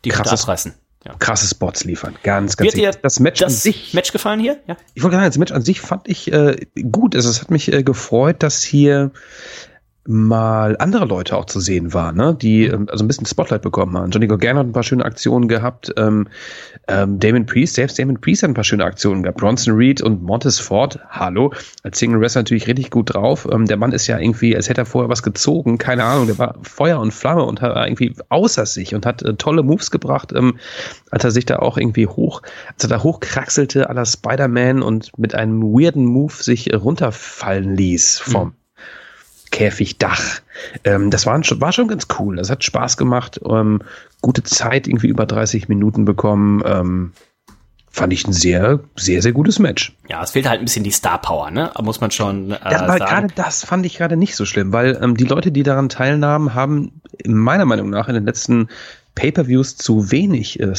[0.04, 1.14] die krasses, abreißen ja.
[1.18, 2.16] krasse Spots liefern.
[2.22, 3.94] Ganz, ganz Wird dir das Match das an sich.
[3.94, 4.58] Match gefallen hier?
[4.66, 4.76] Ja.
[4.94, 6.56] Ich wollte sagen, das Match an sich fand ich äh,
[6.90, 7.16] gut.
[7.16, 9.10] Also es hat mich äh, gefreut, dass hier
[10.06, 12.36] mal andere Leute auch zu sehen waren, ne?
[12.40, 14.10] die ähm, also ein bisschen Spotlight bekommen haben.
[14.10, 16.26] Johnny Gargano hat ein paar schöne Aktionen gehabt, ähm,
[16.88, 19.38] ähm, Damon Priest, selbst Damon Priest hat ein paar schöne Aktionen gehabt.
[19.38, 21.52] Bronson Reed und Montes Ford, hallo,
[21.84, 23.46] als Single Wrestler natürlich richtig gut drauf.
[23.52, 26.38] Ähm, der Mann ist ja irgendwie, als hätte er vorher was gezogen, keine Ahnung, der
[26.38, 30.32] war Feuer und Flamme und hat irgendwie außer sich und hat äh, tolle Moves gebracht,
[30.34, 30.58] ähm,
[31.12, 35.36] als er sich da auch irgendwie hoch, als er da hochkraxelte la Spider-Man und mit
[35.36, 38.61] einem weirden Move sich runterfallen ließ vom mhm
[39.52, 40.40] Käfigdach.
[40.82, 42.36] Ähm, das war, war schon ganz cool.
[42.36, 43.40] Das hat Spaß gemacht.
[43.48, 43.82] Ähm,
[44.20, 46.62] gute Zeit, irgendwie über 30 Minuten bekommen.
[46.66, 47.12] Ähm,
[47.92, 49.94] fand ich ein sehr, sehr, sehr gutes Match.
[50.08, 51.70] Ja, es fehlt halt ein bisschen die Star Power, ne?
[51.80, 54.98] Muss man schon äh, ja, aber Gerade das fand ich gerade nicht so schlimm, weil
[55.00, 58.68] ähm, die Leute, die daran teilnahmen, haben meiner Meinung nach in den letzten
[59.14, 60.72] Pay-per-Views zu wenig äh,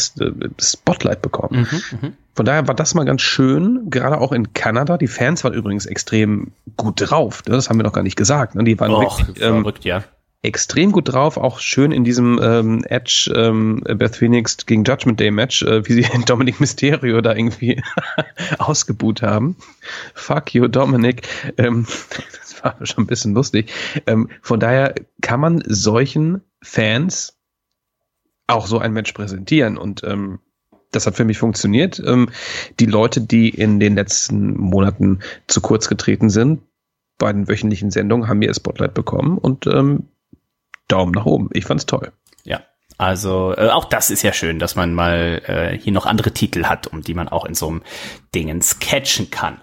[0.59, 1.67] Spotlight bekommen.
[1.71, 2.13] Mhm, mhm.
[2.35, 4.97] Von daher war das mal ganz schön, gerade auch in Kanada.
[4.97, 7.43] Die Fans waren übrigens extrem gut drauf.
[7.43, 8.55] Das haben wir noch gar nicht gesagt.
[8.55, 8.63] Ne?
[8.63, 10.03] Die waren Och, wirklich, ähm, verrückt, ja.
[10.41, 11.37] extrem gut drauf.
[11.37, 15.93] Auch schön in diesem ähm, Edge ähm, Beth Phoenix gegen Judgment Day Match, äh, wie
[15.93, 17.83] sie Dominic Mysterio da irgendwie
[18.57, 19.55] ausgebuht haben.
[20.15, 21.27] Fuck you, Dominic.
[21.57, 21.85] Ähm,
[22.39, 23.71] das war schon ein bisschen lustig.
[24.07, 27.37] Ähm, von daher kann man solchen Fans
[28.47, 30.39] auch so ein Match präsentieren und ähm,
[30.95, 32.01] das hat für mich funktioniert.
[32.05, 32.29] Ähm,
[32.79, 36.61] die Leute, die in den letzten Monaten zu kurz getreten sind,
[37.17, 40.07] bei den wöchentlichen Sendungen, haben mir Spotlight bekommen und ähm,
[40.87, 41.49] Daumen nach oben.
[41.53, 42.11] Ich fand's toll.
[42.43, 42.61] Ja,
[43.03, 46.63] Also äh, auch das ist ja schön, dass man mal äh, hier noch andere Titel
[46.63, 47.81] hat, um die man auch in so einem
[48.33, 49.57] Dingens catchen kann.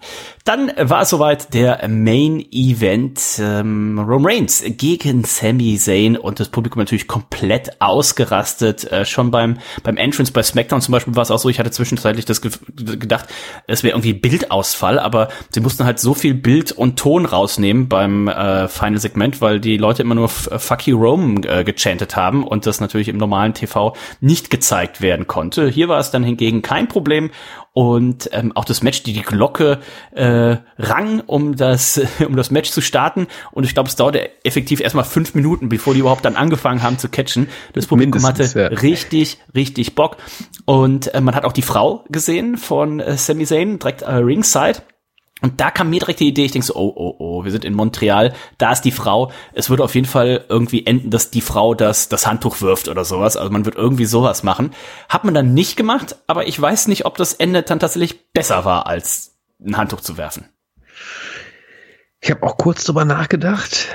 [0.45, 6.81] Dann war soweit der Main Event ähm, Roman Reigns gegen Sami Zayn und das Publikum
[6.81, 8.91] natürlich komplett ausgerastet.
[8.91, 11.71] Äh, schon beim beim Entrance bei SmackDown zum Beispiel war es auch so, ich hatte
[11.71, 13.27] zwischenzeitlich das ge gedacht,
[13.67, 18.29] es wäre irgendwie Bildausfall, aber sie mussten halt so viel Bild und Ton rausnehmen beim
[18.29, 22.67] äh, Final Segment, weil die Leute immer nur Fuck you Rome äh, gechantet haben und
[22.67, 25.69] das natürlich im normalen TV nicht gezeigt werden konnte.
[25.69, 27.31] Hier war es dann hingegen kein Problem
[27.73, 29.79] und ähm, auch das Match, die die Glocke
[30.11, 34.81] äh, rang, um das um das Match zu starten und ich glaube, es dauerte effektiv
[34.81, 37.49] erstmal fünf Minuten, bevor die überhaupt dann angefangen haben zu catchen.
[37.73, 38.67] Das Publikum hatte ja.
[38.67, 40.17] richtig richtig Bock
[40.65, 44.83] und äh, man hat auch die Frau gesehen von äh, Sami Zayn direkt äh, ringside
[45.43, 47.65] und da kam mir direkt die Idee, ich denke so, oh, oh, oh, wir sind
[47.65, 49.33] in Montreal, da ist die Frau.
[49.53, 53.05] Es wird auf jeden Fall irgendwie enden, dass die Frau das, das Handtuch wirft oder
[53.05, 53.37] sowas.
[53.37, 54.73] Also man wird irgendwie sowas machen.
[55.09, 58.65] Hat man dann nicht gemacht, aber ich weiß nicht, ob das Ende dann tatsächlich besser
[58.65, 60.49] war, als ein Handtuch zu werfen.
[62.21, 63.89] Ich habe auch kurz drüber nachgedacht.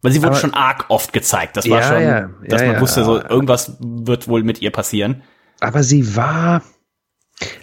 [0.00, 1.56] Weil sie wurde aber, schon arg oft gezeigt.
[1.56, 4.70] Das war ja, schon, ja, dass ja, man wusste, so irgendwas wird wohl mit ihr
[4.70, 5.22] passieren.
[5.60, 6.62] Aber sie war,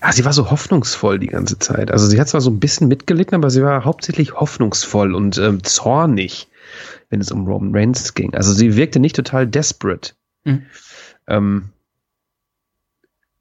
[0.01, 1.91] Ah, sie war so hoffnungsvoll die ganze Zeit.
[1.91, 5.63] Also sie hat zwar so ein bisschen mitgelitten, aber sie war hauptsächlich hoffnungsvoll und ähm,
[5.63, 6.47] zornig,
[7.09, 8.33] wenn es um Roman Reigns ging.
[8.33, 10.13] Also sie wirkte nicht total desperate.
[10.45, 10.63] Mhm.
[11.27, 11.69] Ähm,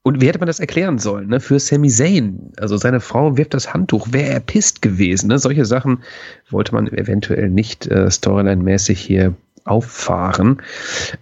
[0.02, 1.40] und wie hätte man das erklären sollen, ne?
[1.40, 2.52] Für Sami Zayn.
[2.58, 4.08] Also seine Frau wirft das Handtuch.
[4.12, 5.38] Wäre er pisst gewesen, ne?
[5.38, 6.02] Solche Sachen
[6.50, 10.62] wollte man eventuell nicht äh, storyline-mäßig hier auffahren.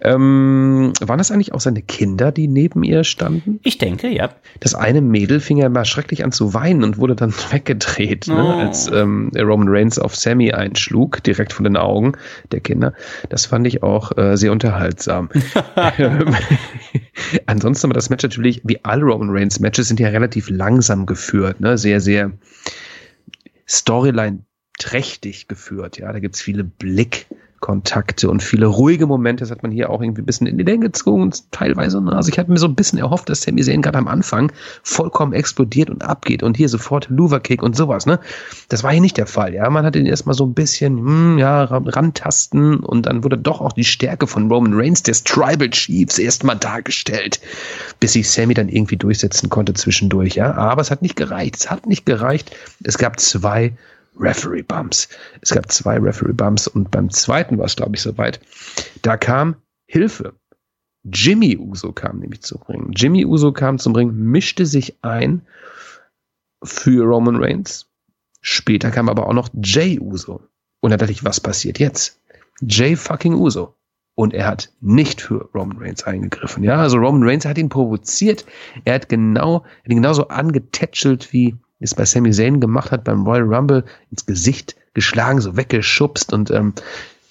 [0.01, 3.59] Ähm, waren das eigentlich auch seine Kinder, die neben ihr standen?
[3.63, 4.29] Ich denke, ja.
[4.59, 8.35] Das eine Mädel fing ja mal schrecklich an zu weinen und wurde dann weggedreht, ne,
[8.35, 8.37] oh.
[8.37, 12.13] ne, als ähm, Roman Reigns auf Sammy einschlug, direkt von den Augen
[12.51, 12.93] der Kinder.
[13.29, 15.29] Das fand ich auch äh, sehr unterhaltsam.
[17.45, 21.61] Ansonsten aber das Match natürlich, wie alle Roman Reigns Matches, sind ja relativ langsam geführt,
[21.61, 21.77] ne?
[21.77, 22.31] sehr, sehr
[23.67, 24.39] Storyline
[24.79, 25.97] trächtig geführt.
[25.97, 27.27] Ja, da gibt's viele Blick,
[27.63, 29.41] Kontakte und viele ruhige Momente.
[29.41, 32.01] Das hat man hier auch irgendwie ein bisschen in die Länge gezogen, teilweise.
[32.01, 32.11] Ne?
[32.11, 34.51] Also ich hatte mir so ein bisschen erhofft, dass Sami Zayn gerade am Anfang
[34.83, 38.05] vollkommen explodiert und abgeht und hier sofort Louvre-Kick und sowas.
[38.05, 38.19] Ne?
[38.67, 39.53] Das war hier nicht der Fall.
[39.53, 43.61] Ja, man hat ihn erstmal so ein bisschen, hm, ja, rantasten und dann wurde doch
[43.61, 47.39] auch die Stärke von Roman Reigns, des Tribal Chiefs, erstmal dargestellt,
[48.01, 50.35] bis sich Sammy dann irgendwie durchsetzen konnte zwischendurch.
[50.35, 51.55] Ja, aber es hat nicht gereicht.
[51.55, 52.53] Es hat nicht gereicht.
[52.83, 53.71] Es gab zwei
[54.19, 55.09] Referee Bumps.
[55.41, 58.39] Es gab zwei Referee Bumps und beim zweiten war es, glaube ich, soweit.
[59.01, 59.55] Da kam
[59.85, 60.33] Hilfe.
[61.03, 62.91] Jimmy Uso kam nämlich zum Ring.
[62.95, 65.45] Jimmy Uso kam zum Ring, mischte sich ein
[66.63, 67.87] für Roman Reigns.
[68.41, 70.41] Später kam aber auch noch Jay Uso.
[70.79, 72.21] Und da dachte ich, was passiert jetzt?
[72.61, 73.75] Jay fucking Uso.
[74.15, 76.63] Und er hat nicht für Roman Reigns eingegriffen.
[76.63, 78.45] Ja, also Roman Reigns hat ihn provoziert.
[78.85, 83.25] Er hat genau, hat ihn genauso angetätschelt wie es bei Sami Zayn gemacht hat beim
[83.25, 86.73] Royal Rumble, ins Gesicht geschlagen, so weggeschubst und ähm,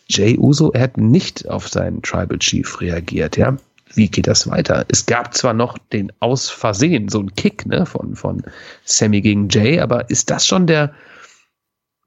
[0.08, 3.56] Jay Uso, er hat nicht auf seinen Tribal Chief reagiert, ja.
[3.94, 4.86] Wie geht das weiter?
[4.88, 8.42] Es gab zwar noch den aus Versehen, so ein Kick, ne, von, von
[8.84, 10.94] Sammy gegen Jay, aber ist das schon der,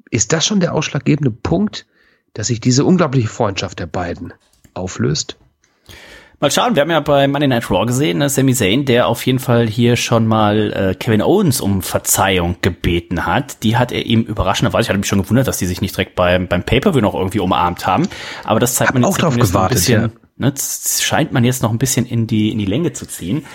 [0.09, 1.85] ist das schon der ausschlaggebende Punkt,
[2.33, 4.33] dass sich diese unglaubliche Freundschaft der beiden
[4.73, 5.37] auflöst?
[6.39, 9.25] Mal schauen, wir haben ja bei Monday Night Raw gesehen, ne, Sami Zayn, der auf
[9.25, 13.63] jeden Fall hier schon mal äh, Kevin Owens um Verzeihung gebeten hat.
[13.63, 16.15] Die hat er ihm überraschenderweise, ich hatte mich schon gewundert, dass die sich nicht direkt
[16.15, 18.07] beim, beim Pay-Per-View noch irgendwie umarmt haben.
[18.43, 20.09] Aber das zeigt Hab man jetzt, auch drauf gewartet, ein bisschen, ja.
[20.49, 20.53] ne,
[20.99, 23.45] scheint man jetzt noch ein bisschen in die, in die Länge zu ziehen.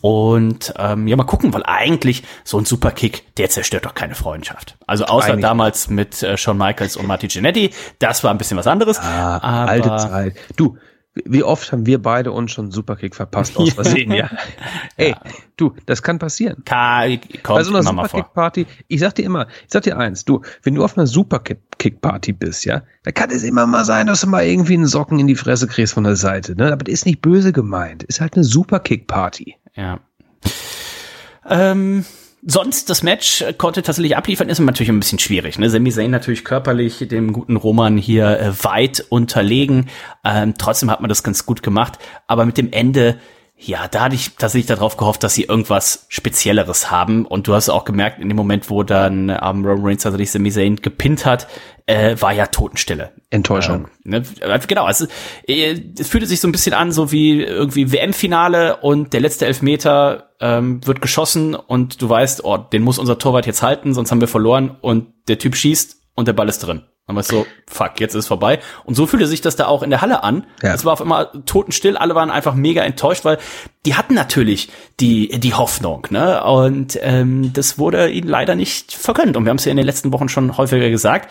[0.00, 4.76] Und ähm, ja, mal gucken, weil eigentlich so ein Superkick, der zerstört doch keine Freundschaft.
[4.86, 5.42] Also außer Eigentlich.
[5.42, 9.00] damals mit äh, Shawn Michaels und Marty Jannetty, das war ein bisschen was anderes.
[9.00, 10.36] Ah, aber alte Zeit.
[10.56, 10.76] Du,
[11.24, 14.30] wie oft haben wir beide uns schon Superkick verpasst aus Versehen, ja.
[14.96, 15.20] Ey, ja.
[15.56, 16.62] du, das kann passieren.
[16.64, 20.74] Kai, Bei so einer Superkick-Party, ich sag dir immer, ich sag dir eins, du, wenn
[20.74, 24.44] du auf einer Superkick-Party bist, ja, da kann es immer mal sein, dass du mal
[24.44, 26.72] irgendwie einen Socken in die Fresse kriegst von der Seite, ne?
[26.72, 28.02] Aber das ist nicht böse gemeint.
[28.02, 29.56] Ist halt eine Superkick-Party.
[29.74, 30.00] Ja.
[31.48, 32.04] Ähm,
[32.42, 35.58] sonst das Match konnte tatsächlich abliefern, ist natürlich ein bisschen schwierig.
[35.58, 35.70] Ne?
[35.70, 39.88] Sami Zayn natürlich körperlich dem guten Roman hier äh, weit unterlegen.
[40.24, 41.98] Ähm, trotzdem hat man das ganz gut gemacht.
[42.26, 43.18] Aber mit dem Ende,
[43.60, 47.26] ja, da hatte ich tatsächlich darauf gehofft, dass sie irgendwas Spezielleres haben.
[47.26, 50.52] Und du hast auch gemerkt, in dem Moment, wo dann ähm, Roman Reigns tatsächlich Sami
[50.52, 51.48] Zayn gepinnt hat,
[51.86, 53.10] äh, war ja Totenstille.
[53.30, 53.88] Enttäuschung.
[54.04, 54.60] Ähm, ne?
[54.68, 55.06] Genau, also
[55.46, 59.46] äh, es fühlte sich so ein bisschen an, so wie irgendwie WM-Finale und der letzte
[59.46, 64.12] Elfmeter ähm, wird geschossen und du weißt, oh, den muss unser Torwart jetzt halten, sonst
[64.12, 66.82] haben wir verloren und der Typ schießt und der Ball ist drin.
[67.08, 68.60] Dann war es so, fuck, jetzt ist vorbei.
[68.84, 70.44] Und so fühlte sich das da auch in der Halle an.
[70.62, 70.74] Ja.
[70.74, 73.38] Es war auf einmal totenstill, alle waren einfach mega enttäuscht, weil
[73.86, 74.68] die hatten natürlich
[75.00, 76.44] die, die Hoffnung, ne?
[76.44, 79.38] Und ähm, das wurde ihnen leider nicht vergönnt.
[79.38, 81.30] Und wir haben es ja in den letzten Wochen schon häufiger gesagt.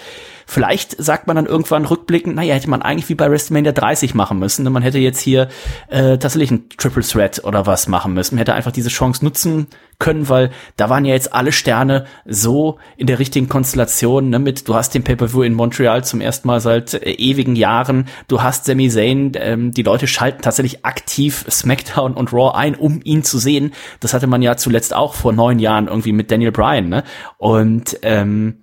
[0.50, 4.40] Vielleicht sagt man dann irgendwann rückblickend, naja, hätte man eigentlich wie bei WrestleMania 30 machen
[4.40, 4.72] müssen.
[4.72, 5.50] Man hätte jetzt hier
[5.90, 8.36] äh, tatsächlich ein Triple Threat oder was machen müssen.
[8.36, 9.68] Man hätte einfach diese Chance nutzen
[10.00, 14.70] können, weil da waren ja jetzt alle Sterne so in der richtigen Konstellation, ne, mit,
[14.70, 18.66] du hast den Pay-Per-View in Montreal zum ersten Mal seit äh, ewigen Jahren, du hast
[18.66, 23.38] Sami Zayn, ähm, die Leute schalten tatsächlich aktiv SmackDown und Raw ein, um ihn zu
[23.38, 23.74] sehen.
[24.00, 27.04] Das hatte man ja zuletzt auch vor neun Jahren irgendwie mit Daniel Bryan, ne?
[27.38, 28.60] Und ähm,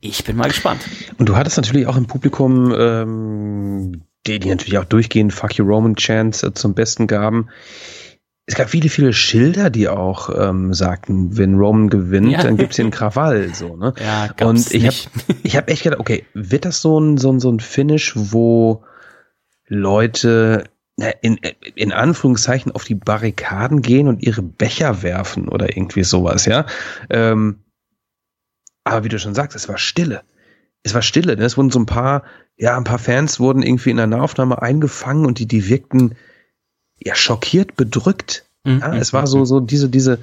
[0.00, 0.82] ich bin mal gespannt.
[1.18, 5.64] Und du hattest natürlich auch im Publikum, ähm, die, die natürlich auch durchgehend Fuck You
[5.64, 7.48] Roman Chance äh, zum Besten gaben.
[8.46, 12.42] Es gab viele, viele Schilder, die auch ähm, sagten, wenn Roman gewinnt, ja.
[12.42, 13.54] dann gibt's hier einen Krawall.
[13.54, 13.92] So, ne?
[14.00, 14.96] Ja, Und ich habe
[15.42, 18.84] ich hab echt gedacht, okay, wird das so ein, so ein, so ein Finish, wo
[19.66, 20.64] Leute
[21.20, 21.38] in,
[21.74, 26.66] in Anführungszeichen auf die Barrikaden gehen und ihre Becher werfen oder irgendwie sowas, ja?
[27.08, 27.60] Ähm,
[28.88, 30.22] aber wie du schon sagst, es war Stille.
[30.82, 31.36] Es war Stille.
[31.36, 31.44] Ne?
[31.44, 32.22] Es wurden so ein paar,
[32.56, 36.16] ja, ein paar Fans wurden irgendwie in einer Aufnahme eingefangen und die, die wirkten
[36.98, 38.44] ja schockiert, bedrückt.
[38.64, 38.80] Mhm.
[38.80, 40.18] Ja, es war so, so diese, diese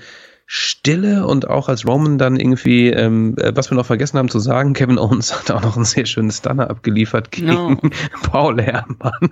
[0.48, 4.40] Stille und auch als Roman dann irgendwie, ähm, äh, was wir noch vergessen haben zu
[4.40, 7.78] sagen, Kevin Owens hat auch noch einen sehr schönen Stunner abgeliefert gegen no.
[8.24, 9.32] Paul Herrmann.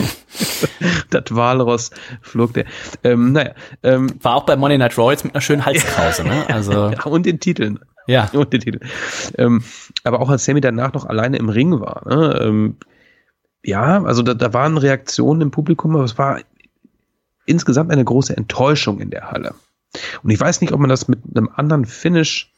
[1.10, 1.90] das Walross
[2.20, 2.64] flog der.
[3.04, 3.52] Ähm, naja,
[3.84, 6.44] ähm, War auch bei Monday Night Raw jetzt mit einer schönen Halskrause, ne?
[6.48, 6.90] Also.
[6.90, 7.78] ja, und den Titeln.
[8.06, 8.28] Ja.
[8.32, 8.80] Und den Titel.
[9.36, 9.62] Ähm,
[10.02, 12.02] aber auch als Sammy danach noch alleine im Ring war.
[12.08, 12.40] Ne?
[12.42, 12.76] Ähm,
[13.64, 16.40] ja, also da, da waren Reaktionen im Publikum, aber es war
[17.46, 19.54] insgesamt eine große Enttäuschung in der Halle.
[20.22, 22.50] Und ich weiß nicht, ob man das mit einem anderen Finish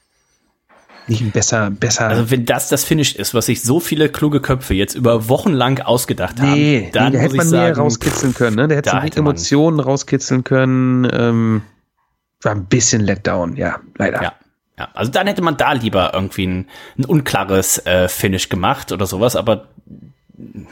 [1.09, 2.09] nicht besser, besser.
[2.09, 5.53] Also wenn das das Finish ist, was sich so viele kluge Köpfe jetzt über Wochen
[5.53, 8.69] lang ausgedacht haben, nee, dann nee, da hätte man sagen, mehr rauskitzeln können, ne?
[8.69, 11.09] Da hätte man Emotionen rauskitzeln können.
[11.13, 11.63] Ähm,
[12.43, 14.23] war ein bisschen Letdown, ja, leider.
[14.23, 14.33] Ja.
[14.79, 16.67] Ja, also dann hätte man da lieber irgendwie ein,
[16.99, 19.69] ein unklares äh, Finish gemacht oder sowas, aber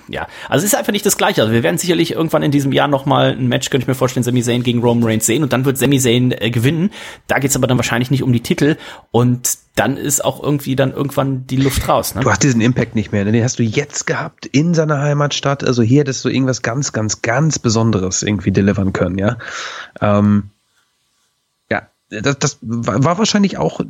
[0.09, 1.41] ja, also es ist einfach nicht das Gleiche.
[1.41, 4.23] Also wir werden sicherlich irgendwann in diesem Jahr nochmal ein Match, könnte ich mir vorstellen,
[4.23, 6.91] Sami Zayn gegen Roman Reigns sehen und dann wird Sami Zayn äh, gewinnen.
[7.29, 8.77] Da geht's aber dann wahrscheinlich nicht um die Titel
[9.11, 12.15] und dann ist auch irgendwie dann irgendwann die Luft raus.
[12.15, 12.21] Ne?
[12.21, 15.65] Du hast diesen Impact nicht mehr, den hast du jetzt gehabt in seiner Heimatstadt.
[15.65, 19.39] Also hier hättest du irgendwas ganz, ganz, ganz Besonderes irgendwie delivern können, ja.
[20.01, 20.51] Ähm,
[22.11, 23.81] das, das war wahrscheinlich auch,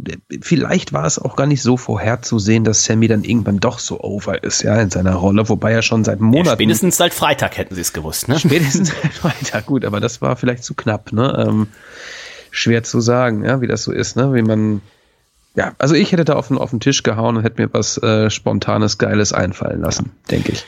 [0.40, 4.42] vielleicht war es auch gar nicht so vorherzusehen, dass Sammy dann irgendwann doch so over
[4.44, 6.46] ist, ja, in seiner Rolle, wobei er schon seit Monaten.
[6.46, 8.38] Ja, spätestens seit Freitag hätten sie es gewusst, ne?
[8.38, 11.44] Spätestens seit Freitag, gut, aber das war vielleicht zu knapp, ne?
[11.46, 11.66] Ähm,
[12.50, 14.32] schwer zu sagen, ja, wie das so ist, ne?
[14.32, 14.80] Wie man,
[15.56, 17.98] ja, also ich hätte da auf den, auf den Tisch gehauen und hätte mir was
[17.98, 20.64] äh, Spontanes, Geiles einfallen lassen, denke ich.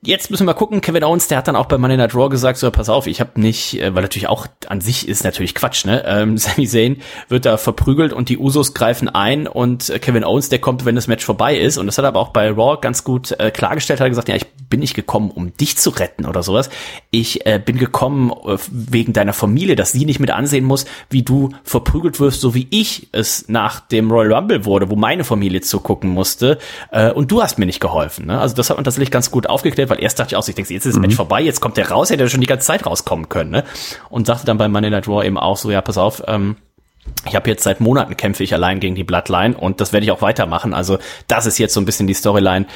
[0.00, 0.80] Jetzt müssen wir mal gucken.
[0.80, 3.20] Kevin Owens, der hat dann auch bei Money Night Raw gesagt, so pass auf, ich
[3.20, 6.04] habe nicht, äh, weil natürlich auch an sich ist natürlich Quatsch, ne?
[6.06, 10.50] Ähm, Sami Zayn wird da verprügelt und die Usos greifen ein und äh, Kevin Owens,
[10.50, 11.78] der kommt, wenn das Match vorbei ist.
[11.78, 13.98] Und das hat er aber auch bei Raw ganz gut äh, klargestellt.
[13.98, 16.70] Hat er gesagt, ja, ich bin nicht gekommen, um dich zu retten oder sowas.
[17.10, 21.24] Ich äh, bin gekommen äh, wegen deiner Familie, dass sie nicht mit ansehen muss, wie
[21.24, 25.60] du verprügelt wirst, so wie ich es nach dem Royal Rumble wurde, wo meine Familie
[25.60, 26.58] zugucken musste.
[26.92, 28.26] Äh, und du hast mir nicht geholfen.
[28.26, 28.40] Ne?
[28.40, 30.72] Also das hat man tatsächlich ganz gut aufgeklärt weil erst dachte ich auch, ich denke,
[30.72, 31.18] jetzt ist das Match mhm.
[31.18, 33.64] vorbei, jetzt kommt der raus, hätte er schon die ganze Zeit rauskommen können, ne?
[34.10, 36.56] Und sagte dann bei Monday Night Raw eben auch so, ja, pass auf, ähm,
[37.26, 40.12] ich habe jetzt seit Monaten kämpfe ich allein gegen die Bloodline und das werde ich
[40.12, 40.72] auch weitermachen.
[40.72, 42.66] Also das ist jetzt so ein bisschen die Storyline.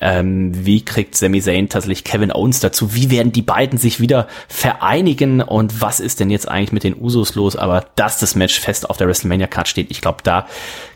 [0.00, 2.94] Ähm, wie kriegt Sami Zayn tatsächlich Kevin Owens dazu?
[2.94, 6.96] Wie werden die beiden sich wieder vereinigen und was ist denn jetzt eigentlich mit den
[6.98, 7.56] Usos los?
[7.56, 10.46] Aber dass das Match fest auf der WrestleMania Card steht, ich glaube, da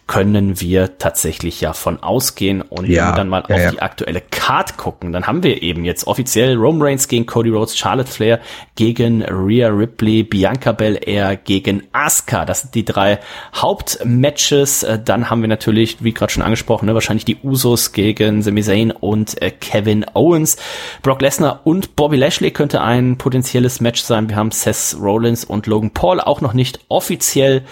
[0.06, 3.70] können wir tatsächlich ja von ausgehen und ja, wenn wir dann mal ja, auf ja.
[3.72, 7.76] die aktuelle Card gucken, dann haben wir eben jetzt offiziell Roman Reigns gegen Cody Rhodes,
[7.76, 8.40] Charlotte Flair
[8.76, 12.44] gegen Rhea Ripley, Bianca Belair gegen Asuka.
[12.44, 13.18] Das sind die drei
[13.54, 14.84] Hauptmatches.
[14.84, 18.62] Äh, dann haben wir natürlich, wie gerade schon angesprochen, ne, wahrscheinlich die Usos gegen Sami
[18.62, 20.56] Zayn und äh, Kevin Owens.
[21.02, 24.28] Brock Lesnar und Bobby Lashley könnte ein potenzielles Match sein.
[24.28, 27.64] Wir haben Seth Rollins und Logan Paul auch noch nicht offiziell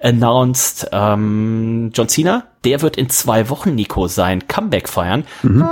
[0.00, 0.88] announced.
[0.92, 5.24] Ähm, John Cena, der wird in zwei Wochen, Nico, sein Comeback feiern.
[5.42, 5.66] Mhm.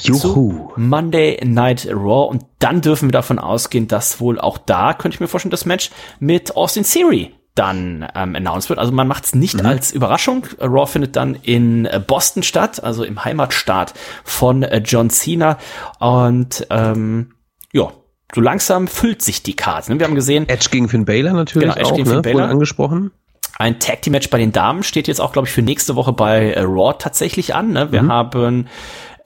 [0.00, 0.70] Juhu.
[0.76, 2.28] Monday Night Raw.
[2.28, 5.66] Und dann dürfen wir davon ausgehen, dass wohl auch da, könnte ich mir vorstellen, das
[5.66, 5.90] Match
[6.20, 8.78] mit Austin Theory dann ähm, announced wird.
[8.78, 9.66] Also man macht es nicht mhm.
[9.66, 10.46] als Überraschung.
[10.58, 13.94] Raw findet dann in äh, Boston statt, also im Heimatstaat
[14.24, 15.58] von äh, John Cena.
[15.98, 17.34] Und ähm,
[17.72, 17.92] ja,
[18.34, 19.92] so langsam füllt sich die Karte.
[19.92, 19.98] Ne?
[19.98, 20.48] Wir haben gesehen.
[20.48, 22.14] Edge gegen Finn Baylor natürlich genau, Edge auch, gegen ne?
[22.14, 22.48] Finn Baylor.
[22.48, 23.10] angesprochen.
[23.58, 26.12] Ein Tag Team Match bei den Damen steht jetzt auch, glaube ich, für nächste Woche
[26.12, 27.72] bei äh, Raw tatsächlich an.
[27.72, 27.92] Ne?
[27.92, 28.12] Wir mhm.
[28.12, 28.66] haben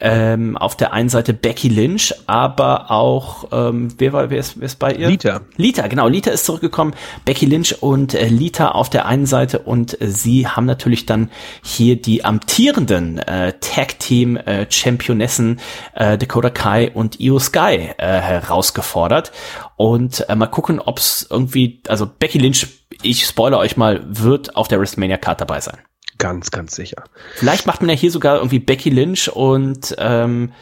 [0.00, 4.66] ähm, auf der einen Seite Becky Lynch, aber auch, ähm, wer, war, wer, ist, wer
[4.66, 5.08] ist bei ihr?
[5.08, 5.40] Lita.
[5.56, 6.94] Lita, genau, Lita ist zurückgekommen.
[7.24, 11.30] Becky Lynch und äh, Lita auf der einen Seite und äh, sie haben natürlich dann
[11.62, 15.60] hier die amtierenden äh, Tag Team äh, Championessen
[15.94, 19.32] äh, Dakota Kai und Io Sky äh, herausgefordert.
[19.76, 22.66] Und äh, mal gucken, ob es irgendwie, also Becky Lynch,
[23.02, 25.78] ich spoilere euch mal, wird auf der WrestleMania Card dabei sein.
[26.18, 27.04] Ganz, ganz sicher.
[27.34, 30.52] Vielleicht macht man ja hier sogar irgendwie Becky Lynch und ähm,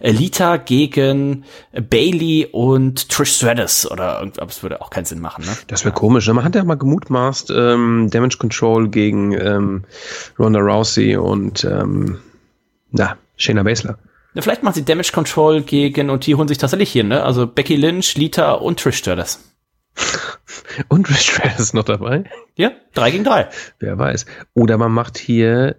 [0.00, 5.56] Lita gegen Bailey und Trish Stratus oder irgendwas würde auch keinen Sinn machen, ne?
[5.68, 6.26] Das wäre komisch.
[6.26, 6.34] Ne?
[6.34, 9.84] Man hat ja mal gemutmaßt, ähm, Damage Control gegen ähm,
[10.38, 12.18] Ronda Rousey und ähm,
[12.90, 13.98] na, Shayna Baszler.
[14.34, 17.22] Ja, vielleicht machen sie Damage Control gegen und die holen sich tatsächlich hier, ne?
[17.22, 19.40] Also Becky Lynch, Lita und Trish Stratus.
[20.88, 22.24] Und Rich Stratus ist noch dabei.
[22.56, 23.48] Ja, drei gegen drei.
[23.78, 24.26] Wer weiß.
[24.54, 25.76] Oder man macht hier,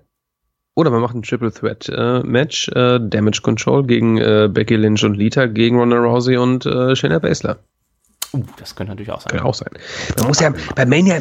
[0.76, 5.04] oder man macht ein Triple Threat äh, Match, äh, Damage Control gegen äh, Becky Lynch
[5.04, 7.60] und Lita gegen Ronda Rousey und äh, Shayna Baszler.
[8.34, 9.32] Uh, das könnte natürlich auch sein.
[9.32, 9.70] Könnte auch sein.
[10.18, 11.20] Man muss ja bei Mania,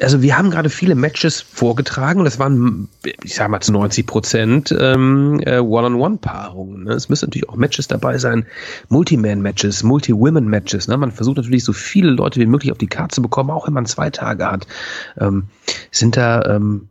[0.00, 2.88] also wir haben gerade viele Matches vorgetragen das waren,
[3.24, 6.84] ich sag mal zu 90 Prozent ähm, äh, One-on-One-Paarungen.
[6.84, 6.92] Ne?
[6.92, 8.46] Es müssen natürlich auch Matches dabei sein,
[8.90, 10.88] Multi-Man-Matches, Multi-Women-Matches.
[10.88, 10.96] Ne?
[10.96, 13.74] Man versucht natürlich so viele Leute wie möglich auf die Karte zu bekommen, auch wenn
[13.74, 14.66] man zwei Tage hat.
[15.18, 15.44] Ähm,
[15.90, 16.88] sind da ähm,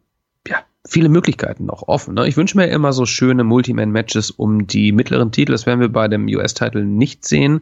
[0.47, 2.16] ja, viele Möglichkeiten noch offen.
[2.16, 2.28] Ne?
[2.28, 5.51] Ich wünsche mir immer so schöne Multi-Man-Matches um die mittleren Titel.
[5.51, 7.62] Das werden wir bei dem US-Titel nicht sehen.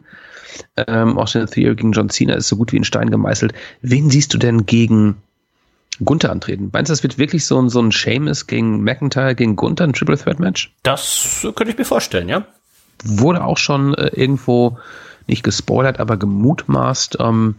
[0.76, 3.52] Ähm, Austin Theory gegen John Cena ist so gut wie ein Stein gemeißelt.
[3.82, 5.16] Wen siehst du denn gegen
[6.04, 6.70] Gunther antreten?
[6.72, 9.92] Meinst du, das wird wirklich so ein, so ein Seamus gegen McIntyre gegen Gunther, ein
[9.92, 10.72] Triple Threat Match?
[10.82, 12.46] Das könnte ich mir vorstellen, ja.
[13.04, 14.78] Wurde auch schon äh, irgendwo
[15.26, 17.18] nicht gespoilert, aber gemutmaßt.
[17.20, 17.56] Ähm,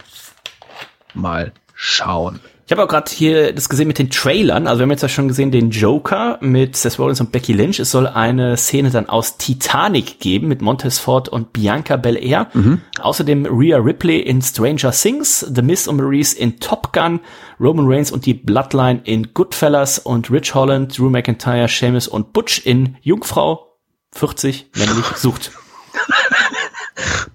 [1.13, 2.39] mal schauen.
[2.68, 4.68] Ich habe auch gerade hier das gesehen mit den Trailern.
[4.68, 7.80] Also wir haben jetzt ja schon gesehen den Joker mit Seth Rollins und Becky Lynch.
[7.80, 12.49] Es soll eine Szene dann aus Titanic geben mit Montez Ford und Bianca Belair.
[12.53, 12.82] Mhm.
[12.99, 17.22] Außerdem Rhea Ripley in Stranger Things, The Miss und Maurice in Top Gun,
[17.57, 22.65] Roman Reigns und die Bloodline in Goodfellas und Rich Holland, Drew McIntyre, Seamus und Butch
[22.65, 23.78] in Jungfrau
[24.11, 25.53] 40 männlich sucht.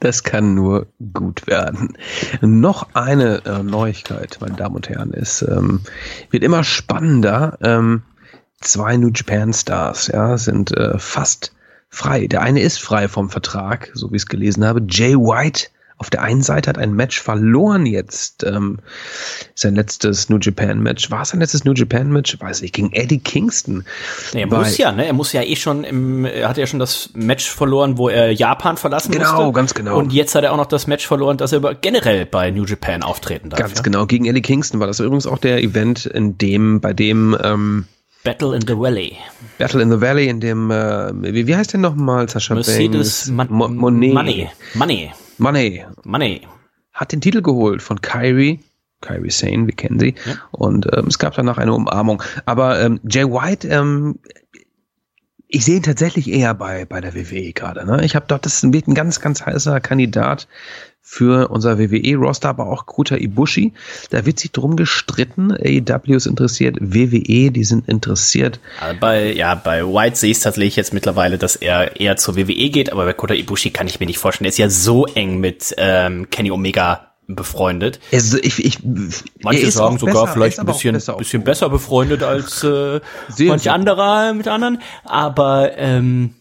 [0.03, 1.96] Das kann nur gut werden.
[2.40, 5.82] Noch eine äh, Neuigkeit, meine Damen und Herren, ist, ähm,
[6.30, 7.57] wird immer spannender.
[7.62, 8.03] Ähm,
[8.61, 11.55] zwei New Japan Stars, ja, sind äh, fast
[11.88, 12.26] frei.
[12.26, 14.82] Der eine ist frei vom Vertrag, so wie ich es gelesen habe.
[14.88, 15.68] Jay White
[16.03, 18.42] auf der einen Seite hat ein Match verloren jetzt.
[18.42, 18.80] Ähm,
[19.55, 21.12] sein letztes New Japan Match.
[21.12, 22.36] War es sein letztes New Japan Match?
[22.40, 23.84] Weiß ich, gegen Eddie Kingston.
[24.34, 25.07] Nee, er muss ja, ne?
[25.07, 28.32] Er muss ja eh schon im, er hatte ja schon das Match verloren, wo er
[28.32, 29.38] Japan verlassen genau, musste.
[29.38, 29.96] Genau, ganz genau.
[29.96, 33.05] Und jetzt hat er auch noch das Match verloren, dass er generell bei New Japan
[33.05, 33.61] auftreten darf.
[33.61, 33.82] Ganz ja?
[33.82, 34.07] genau.
[34.07, 37.84] Gegen Eddie Kingston war das übrigens auch der Event, in dem, bei dem, ähm,
[38.24, 39.16] Battle in the Valley.
[39.59, 43.50] Battle in the Valley, in dem, äh, wie, wie heißt der nochmal, Sascha Mercedes Banks?
[43.50, 44.12] Mo Money.
[44.12, 44.48] Money.
[44.74, 45.12] Money.
[45.39, 45.85] Money.
[46.05, 46.43] Money.
[46.93, 48.61] Hat den Titel geholt von Kyrie.
[49.01, 50.14] Kyrie Sane, wir kennen sie.
[50.24, 50.35] Ja.
[50.53, 52.22] Und ähm, es gab danach eine Umarmung.
[52.45, 54.18] Aber ähm, Jay White, ähm,
[55.49, 57.85] ich sehe ihn tatsächlich eher bei, bei der WWE gerade.
[57.85, 58.05] Ne?
[58.05, 60.49] Ich habe dort, das wird ein ganz, ganz heißer Kandidat
[61.05, 63.72] für unser WWE-Roster, aber auch Kuta Ibushi.
[64.11, 65.53] Da wird sich drum gestritten.
[65.53, 68.61] AEW ist interessiert, WWE, die sind interessiert.
[69.00, 72.70] Bei, ja, bei White sehe ich es tatsächlich jetzt mittlerweile, dass er eher zur WWE
[72.70, 74.46] geht, aber bei Kuta Ibushi kann ich mir nicht vorstellen.
[74.46, 78.00] Er ist ja so eng mit ähm, Kenny Omega befreundet.
[78.12, 78.78] Also ich, ich,
[79.42, 83.00] Manche sagen sogar besser, vielleicht ein bisschen, besser, bisschen besser befreundet als äh,
[83.40, 86.34] manche andere mit anderen, aber ähm,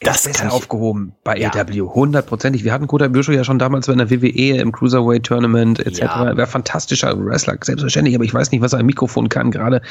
[0.00, 1.50] das ist besser aufgehoben bei ja.
[1.52, 2.62] AW, hundertprozentig.
[2.62, 6.00] Wir hatten Kota Büschow ja schon damals in der WWE im Cruiserweight Tournament etc.
[6.00, 6.36] Ja.
[6.36, 9.82] Wäre fantastischer Wrestler, selbstverständlich, aber ich weiß nicht, was er am Mikrofon kann, gerade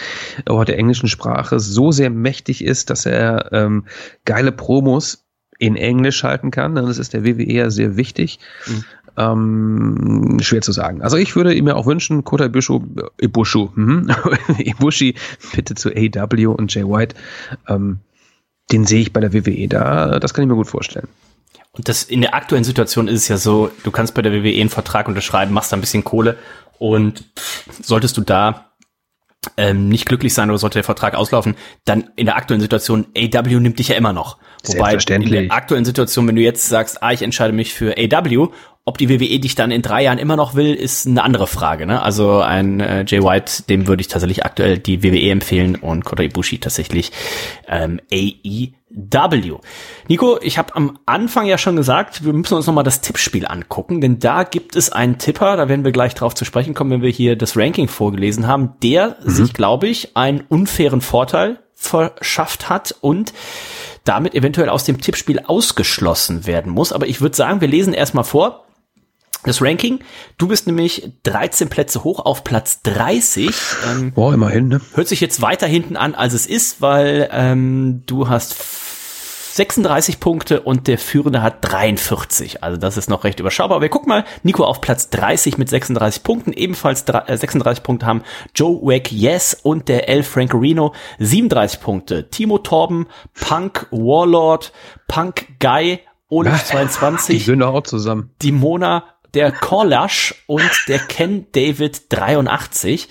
[0.45, 3.85] auch der englischen Sprache so sehr mächtig ist, dass er ähm,
[4.23, 5.25] geile Promos
[5.59, 6.75] in Englisch halten kann.
[6.75, 8.39] Das ist der WWE ja sehr wichtig.
[8.67, 8.83] Mhm.
[9.17, 11.01] Ähm, schwer zu sagen.
[11.01, 12.81] Also ich würde mir auch wünschen, Kota Ibushu,
[13.19, 14.11] Ibushu, mhm.
[14.59, 15.15] Ibushi
[15.55, 17.15] bitte zu AW und Jay White.
[17.67, 17.99] Ähm,
[18.71, 21.07] den sehe ich bei der WWE da, das kann ich mir gut vorstellen.
[21.71, 24.59] Und das in der aktuellen Situation ist es ja so, du kannst bei der WWE
[24.59, 26.37] einen Vertrag unterschreiben, machst da ein bisschen Kohle
[26.79, 27.25] und
[27.81, 28.71] solltest du da
[29.55, 31.55] ähm, nicht glücklich sein oder sollte der Vertrag auslaufen,
[31.85, 34.37] dann in der aktuellen Situation, AW nimmt dich ja immer noch.
[34.65, 38.49] Wobei in der aktuellen Situation, wenn du jetzt sagst, ah, ich entscheide mich für AW
[38.87, 41.85] ob die WWE dich dann in drei Jahren immer noch will, ist eine andere Frage.
[41.85, 42.01] Ne?
[42.01, 46.23] Also ein äh, Jay White, dem würde ich tatsächlich aktuell die WWE empfehlen und Kota
[46.23, 47.11] Ibushi tatsächlich
[47.67, 49.57] ähm, AEW.
[50.07, 53.99] Nico, ich habe am Anfang ja schon gesagt, wir müssen uns nochmal das Tippspiel angucken,
[53.99, 57.01] denn da gibt es einen Tipper, da werden wir gleich drauf zu sprechen kommen, wenn
[57.01, 59.29] wir hier das Ranking vorgelesen haben, der mhm.
[59.29, 63.33] sich, glaube ich, einen unfairen Vorteil verschafft hat und
[64.05, 66.93] damit eventuell aus dem Tippspiel ausgeschlossen werden muss.
[66.93, 68.63] Aber ich würde sagen, wir lesen erstmal vor
[69.47, 69.99] das Ranking.
[70.37, 73.49] Du bist nämlich 13 Plätze hoch auf Platz 30.
[73.89, 74.81] Ähm, Boah, immerhin, ne?
[74.93, 78.55] Hört sich jetzt weiter hinten an, als es ist, weil ähm, du hast
[79.57, 82.63] 36 Punkte und der Führende hat 43.
[82.63, 83.77] Also das ist noch recht überschaubar.
[83.77, 86.53] Aber wir gucken mal, Nico auf Platz 30 mit 36 Punkten.
[86.53, 88.21] Ebenfalls 36 äh, Punkte haben
[88.53, 92.29] Joe Wack Yes und der El Francorino 37 Punkte.
[92.29, 94.71] Timo Torben, Punk Warlord,
[95.07, 97.39] Punk Guy, Olaf 22.
[97.39, 98.31] Die sind auch zusammen.
[98.43, 103.09] Die Mona der Korlasch und der Ken David 83.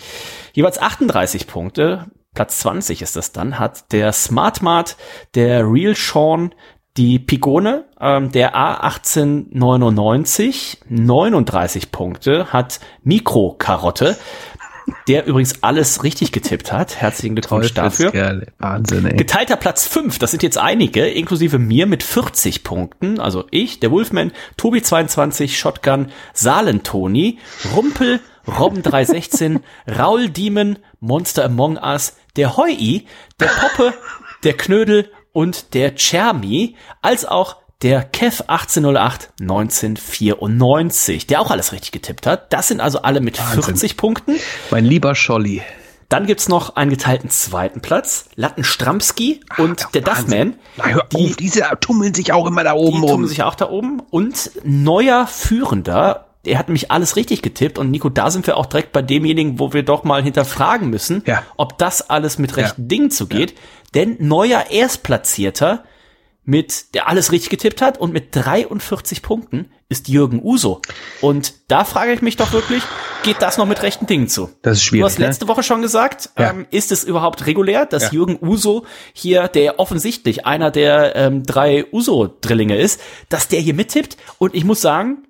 [0.53, 2.07] Jeweils 38 Punkte.
[2.35, 4.97] Platz 20 ist das dann, hat der Smartmart,
[5.35, 6.55] der Real Sean,
[6.97, 14.17] die Pigone, ähm, der A1899, 39 Punkte, hat Mikrokarotte,
[15.09, 16.97] der übrigens alles richtig getippt hat.
[16.97, 18.13] Herzlichen Glückwunsch dafür.
[18.59, 19.17] Wahnsinn, ey.
[19.17, 23.21] Geteilter Platz 5, das sind jetzt einige, inklusive mir mit 40 Punkten.
[23.21, 27.39] Also ich, der Wolfman, Tobi22, Shotgun, Salentoni,
[27.75, 29.61] Rumpel, Robben 316,
[29.99, 33.05] Raul Demon, Monster Among Us, der Hoi,
[33.41, 33.95] der Poppe,
[34.45, 41.93] der Knödel und der Chermi, als auch der Kev 1808 1994, der auch alles richtig
[41.93, 42.53] getippt hat.
[42.53, 43.63] Das sind also alle mit Wahnsinn.
[43.63, 44.37] 40 Punkten.
[44.71, 45.63] Mein lieber Scholli.
[46.09, 50.55] Dann gibt's noch einen geteilten zweiten Platz, Latten Stramski und Ach, der Duffman.
[50.77, 53.11] Na, hör die, auf, diese tummeln sich auch immer da oben die rum.
[53.11, 54.01] tummeln sich auch da oben.
[54.11, 57.77] Und neuer Führender, der hat nämlich alles richtig getippt.
[57.77, 61.25] Und Nico, da sind wir auch direkt bei demjenigen, wo wir doch mal hinterfragen müssen,
[61.27, 61.43] ja.
[61.57, 62.89] ob das alles mit rechten ja.
[62.89, 63.51] Dingen zugeht.
[63.51, 63.57] Ja.
[63.97, 65.83] Denn neuer Erstplatzierter
[66.47, 70.81] mit, der alles richtig getippt hat und mit 43 Punkten ist Jürgen Uso.
[71.21, 72.83] Und da frage ich mich doch wirklich,
[73.25, 74.51] geht das noch mit rechten Dingen zu?
[74.63, 75.03] Das ist schwierig.
[75.03, 75.49] Du hast letzte ne?
[75.49, 76.51] Woche schon gesagt, ja.
[76.51, 78.13] ähm, ist es überhaupt regulär, dass ja.
[78.13, 84.17] Jürgen Uso hier, der offensichtlich einer der ähm, drei Uso-Drillinge ist, dass der hier mittippt?
[84.39, 85.27] Und ich muss sagen,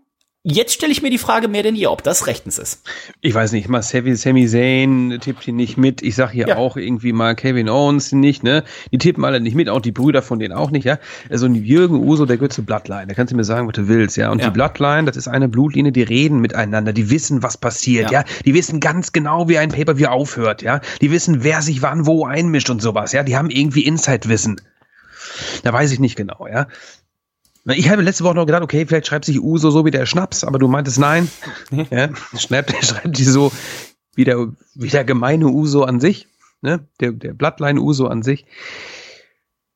[0.49, 2.81] Jetzt stelle ich mir die Frage mehr denn je, ob das rechtens ist.
[3.21, 6.03] Ich weiß nicht, mal Sami, Sami Zayn tippt hier nicht mit.
[6.03, 6.57] Ich sag hier ja.
[6.57, 8.63] auch irgendwie mal Kevin Owens nicht, ne?
[8.93, 11.01] Die tippen alle nicht mit, auch die Brüder von denen auch nicht, ja?
[11.29, 13.09] Also Jürgen Uso, der gehört zur Bloodline.
[13.09, 14.31] Da kannst du mir sagen, was du willst, ja?
[14.31, 14.45] Und ja.
[14.45, 18.21] die Bloodline, das ist eine Blutlinie, die reden miteinander, die wissen, was passiert, ja?
[18.21, 18.25] ja?
[18.45, 20.81] Die wissen ganz genau, wie ein Pay-Per-View aufhört, ja?
[21.01, 23.25] Die wissen, wer sich wann wo einmischt und sowas, ja?
[23.25, 24.61] Die haben irgendwie Inside-Wissen.
[25.65, 26.69] Da weiß ich nicht genau, ja.
[27.69, 30.45] Ich habe letzte Woche noch gedacht, okay, vielleicht schreibt sich Uso so wie der Schnaps,
[30.45, 31.29] aber du meintest nein.
[31.91, 33.51] ja, schreibt, schreibt die so
[34.15, 36.29] wie der, wie der gemeine Uso an sich,
[36.63, 36.87] ne?
[37.01, 38.47] Der, der Bloodline Uso an sich.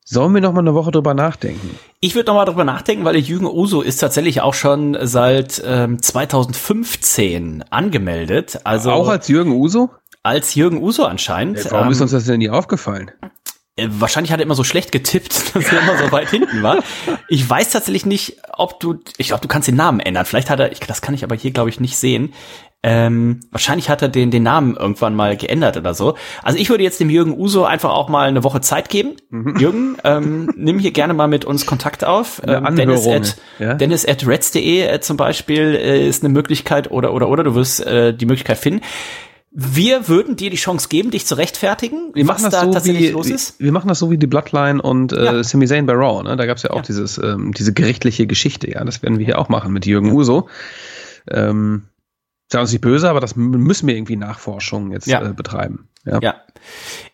[0.04, 1.78] Sollen wir noch mal eine Woche drüber nachdenken?
[2.00, 5.62] Ich würde noch mal drüber nachdenken, weil der Jürgen Uso ist tatsächlich auch schon seit
[5.64, 8.60] ähm, 2015 angemeldet.
[8.64, 9.90] Also auch als Jürgen Uso?
[10.24, 11.62] Als Jürgen Uso anscheinend.
[11.62, 13.12] Ja, warum ähm, ist uns das denn nie aufgefallen?
[13.76, 16.82] Äh, wahrscheinlich hat er immer so schlecht getippt, dass er immer so weit hinten war.
[17.28, 20.26] Ich weiß tatsächlich nicht, ob du, ich glaube, du kannst den Namen ändern.
[20.26, 22.32] Vielleicht hat er, ich, das kann ich aber hier, glaube ich, nicht sehen.
[22.82, 26.16] Ähm, wahrscheinlich hat er den, den Namen irgendwann mal geändert oder so.
[26.42, 29.16] Also ich würde jetzt dem Jürgen Uso einfach auch mal eine Woche Zeit geben.
[29.28, 29.56] Mhm.
[29.58, 32.40] Jürgen, ähm, nimm hier gerne mal mit uns Kontakt auf.
[32.46, 33.74] Ähm, Dennis at, ja?
[33.74, 37.84] Dennis at reds.de äh, zum Beispiel äh, ist eine Möglichkeit oder, oder, oder du wirst
[37.84, 38.80] äh, die Möglichkeit finden.
[39.52, 43.12] Wir würden dir die Chance geben, dich zu rechtfertigen, wir was da so tatsächlich wie,
[43.12, 43.58] los ist.
[43.58, 45.42] Wir machen das so wie die Bloodline und äh, ja.
[45.42, 46.22] Sami Zayn bei Raw.
[46.22, 46.36] Ne?
[46.36, 46.82] Da gab es ja auch ja.
[46.82, 48.70] dieses ähm, diese gerichtliche Geschichte.
[48.70, 50.48] Ja, das werden wir hier auch machen mit Jürgen Uso.
[51.28, 51.82] Ähm,
[52.52, 55.22] Sei uns nicht böse, aber das müssen wir irgendwie Nachforschungen jetzt ja.
[55.22, 55.88] äh, betreiben.
[56.04, 56.18] Ja.
[56.20, 56.34] ja.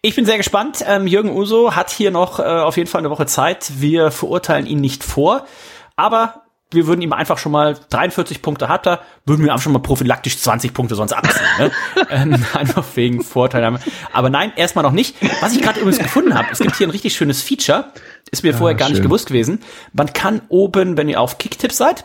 [0.01, 0.83] Ich bin sehr gespannt.
[0.87, 3.71] Ähm, Jürgen Uso hat hier noch äh, auf jeden Fall eine Woche Zeit.
[3.79, 5.47] Wir verurteilen ihn nicht vor.
[5.95, 6.46] Aber
[6.77, 9.81] wir würden ihm einfach schon mal 43 Punkte hat er, würden wir ihm schon mal
[9.81, 11.45] prophylaktisch 20 Punkte sonst abziehen.
[11.59, 11.71] Ne?
[12.11, 13.79] ähm, einfach wegen Vorteil.
[14.13, 15.17] Aber nein, erstmal noch nicht.
[15.41, 17.93] Was ich gerade übrigens gefunden habe, es gibt hier ein richtig schönes Feature,
[18.31, 18.95] ist mir vorher gar schön.
[18.95, 19.61] nicht gewusst gewesen.
[19.93, 22.05] Man kann oben, wenn ihr auf Kicktipps seid,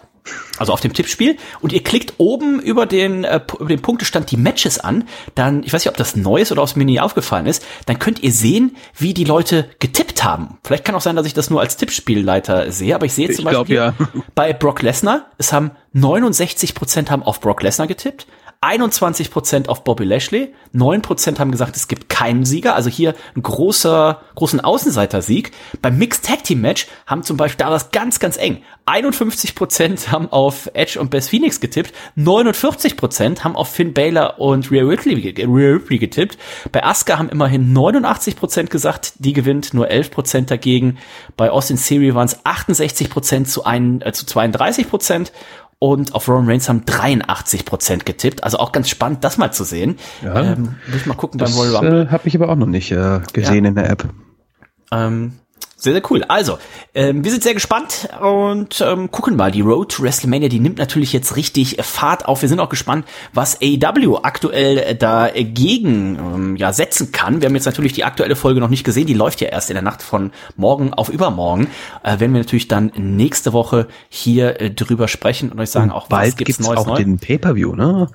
[0.57, 4.38] also auf dem Tippspiel und ihr klickt oben über den, äh, über den Punktestand die
[4.38, 6.99] Matches an, dann, ich weiß nicht, ob das neu ist oder ob es mir nie
[6.99, 10.59] aufgefallen ist, dann könnt ihr sehen, wie die Leute getippt haben.
[10.63, 13.47] Vielleicht kann auch sein, dass ich das nur als Tippspielleiter sehe, aber ich sehe zum
[13.47, 13.93] ich Beispiel ja.
[14.36, 18.28] bei Brock Lesnar, es haben 69 Prozent haben auf Brock Lesnar getippt,
[18.64, 24.22] 21% auf Bobby Lashley, 9% haben gesagt, es gibt keinen Sieger, also hier ein großer,
[24.36, 25.51] großen Außenseiter-Sieg.
[25.82, 28.62] Beim Mixed Tag Team Match haben zum Beispiel, da war es ganz, ganz eng.
[28.86, 34.84] 51% haben auf Edge und Beth Phoenix getippt, 49% haben auf Finn Balor und Rhea
[34.84, 36.38] Ripley, Rhea Ripley getippt.
[36.72, 40.99] Bei Asuka haben immerhin 89% gesagt, die gewinnt, nur 11% dagegen.
[41.36, 45.32] Bei Austin Theory waren es 68% zu, ein, äh, zu 32%
[45.84, 48.43] und auf Roman Reigns haben 83% getippt.
[48.43, 49.97] Also auch ganz spannend, das mal zu sehen.
[50.23, 52.01] Ja, ähm, muss ich mal gucken das, beim Royal Rumble.
[52.03, 53.69] Äh, Habe ich aber auch noch nicht äh, gesehen ja.
[53.69, 54.07] in der App.
[54.91, 55.34] Ähm,
[55.82, 56.23] sehr, sehr cool.
[56.27, 56.59] Also,
[56.93, 59.49] ähm, wir sind sehr gespannt und ähm, gucken mal.
[59.49, 62.43] Die Road to WrestleMania, die nimmt natürlich jetzt richtig Fahrt auf.
[62.43, 67.41] Wir sind auch gespannt, was AEW aktuell dagegen ähm, ja, setzen kann.
[67.41, 69.07] Wir haben jetzt natürlich die aktuelle Folge noch nicht gesehen.
[69.07, 71.67] Die läuft ja erst in der Nacht von morgen auf übermorgen.
[72.03, 75.97] Äh, werden wir natürlich dann nächste Woche hier äh, drüber sprechen und euch sagen, und
[75.97, 76.97] auch bald was gibt's, gibt's Neues auch neu?
[76.97, 78.07] den Pay-Per-View, ne?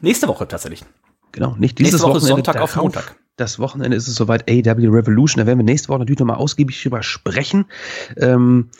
[0.00, 0.86] Nächste Woche tatsächlich.
[1.32, 5.40] Genau, nicht dieses Nächste Woche Sonntag auf Montag das Wochenende ist es soweit AW Revolution.
[5.40, 7.66] Da werden wir nächste Woche natürlich nochmal ausgiebig drüber sprechen.
[8.16, 8.70] Ähm,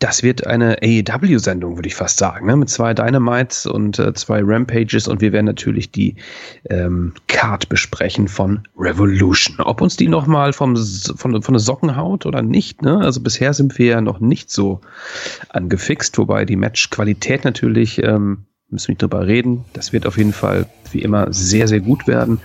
[0.00, 2.56] das wird eine AEW-Sendung, würde ich fast sagen, ne?
[2.56, 6.16] mit zwei Dynamites und äh, zwei Rampages und wir werden natürlich die
[6.70, 9.60] ähm, Card besprechen von Revolution.
[9.60, 12.98] Ob uns die nochmal vom von, von der Socken haut oder nicht, ne?
[12.98, 14.80] Also bisher sind wir ja noch nicht so
[15.50, 20.32] angefixt, wobei die Matchqualität natürlich, ähm, müssen wir nicht drüber reden, das wird auf jeden
[20.32, 22.40] Fall wie immer sehr, sehr gut werden.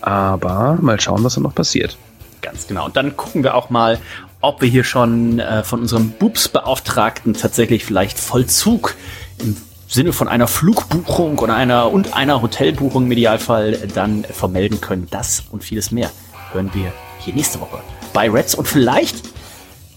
[0.00, 1.96] Aber mal schauen, was da noch passiert.
[2.42, 2.86] Ganz genau.
[2.86, 3.98] Und dann gucken wir auch mal,
[4.40, 8.96] ob wir hier schon äh, von unserem Bubs-Beauftragten tatsächlich vielleicht Vollzug
[9.38, 9.56] im
[9.86, 15.08] Sinne von einer Flugbuchung oder einer und einer Hotelbuchung im Idealfall dann vermelden können.
[15.10, 16.10] Das und vieles mehr
[16.52, 17.80] hören wir hier nächste Woche
[18.12, 19.22] bei Reds und vielleicht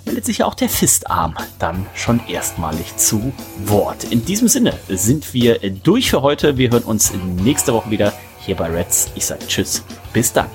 [0.05, 3.33] meldet sich ja auch der Fistarm dann schon erstmalig zu
[3.65, 4.05] Wort.
[4.05, 6.57] In diesem Sinne sind wir durch für heute.
[6.57, 9.11] Wir hören uns nächste Woche wieder hier bei Reds.
[9.15, 9.83] Ich sage Tschüss.
[10.11, 10.47] Bis dann.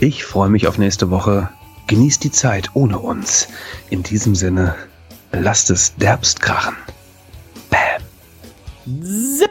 [0.00, 1.50] Ich freue mich auf nächste Woche.
[1.86, 3.48] Genießt die Zeit ohne uns.
[3.90, 4.74] In diesem Sinne,
[5.32, 6.76] lasst es derbst krachen.
[7.70, 8.02] Bam.
[9.38, 9.50] Zip.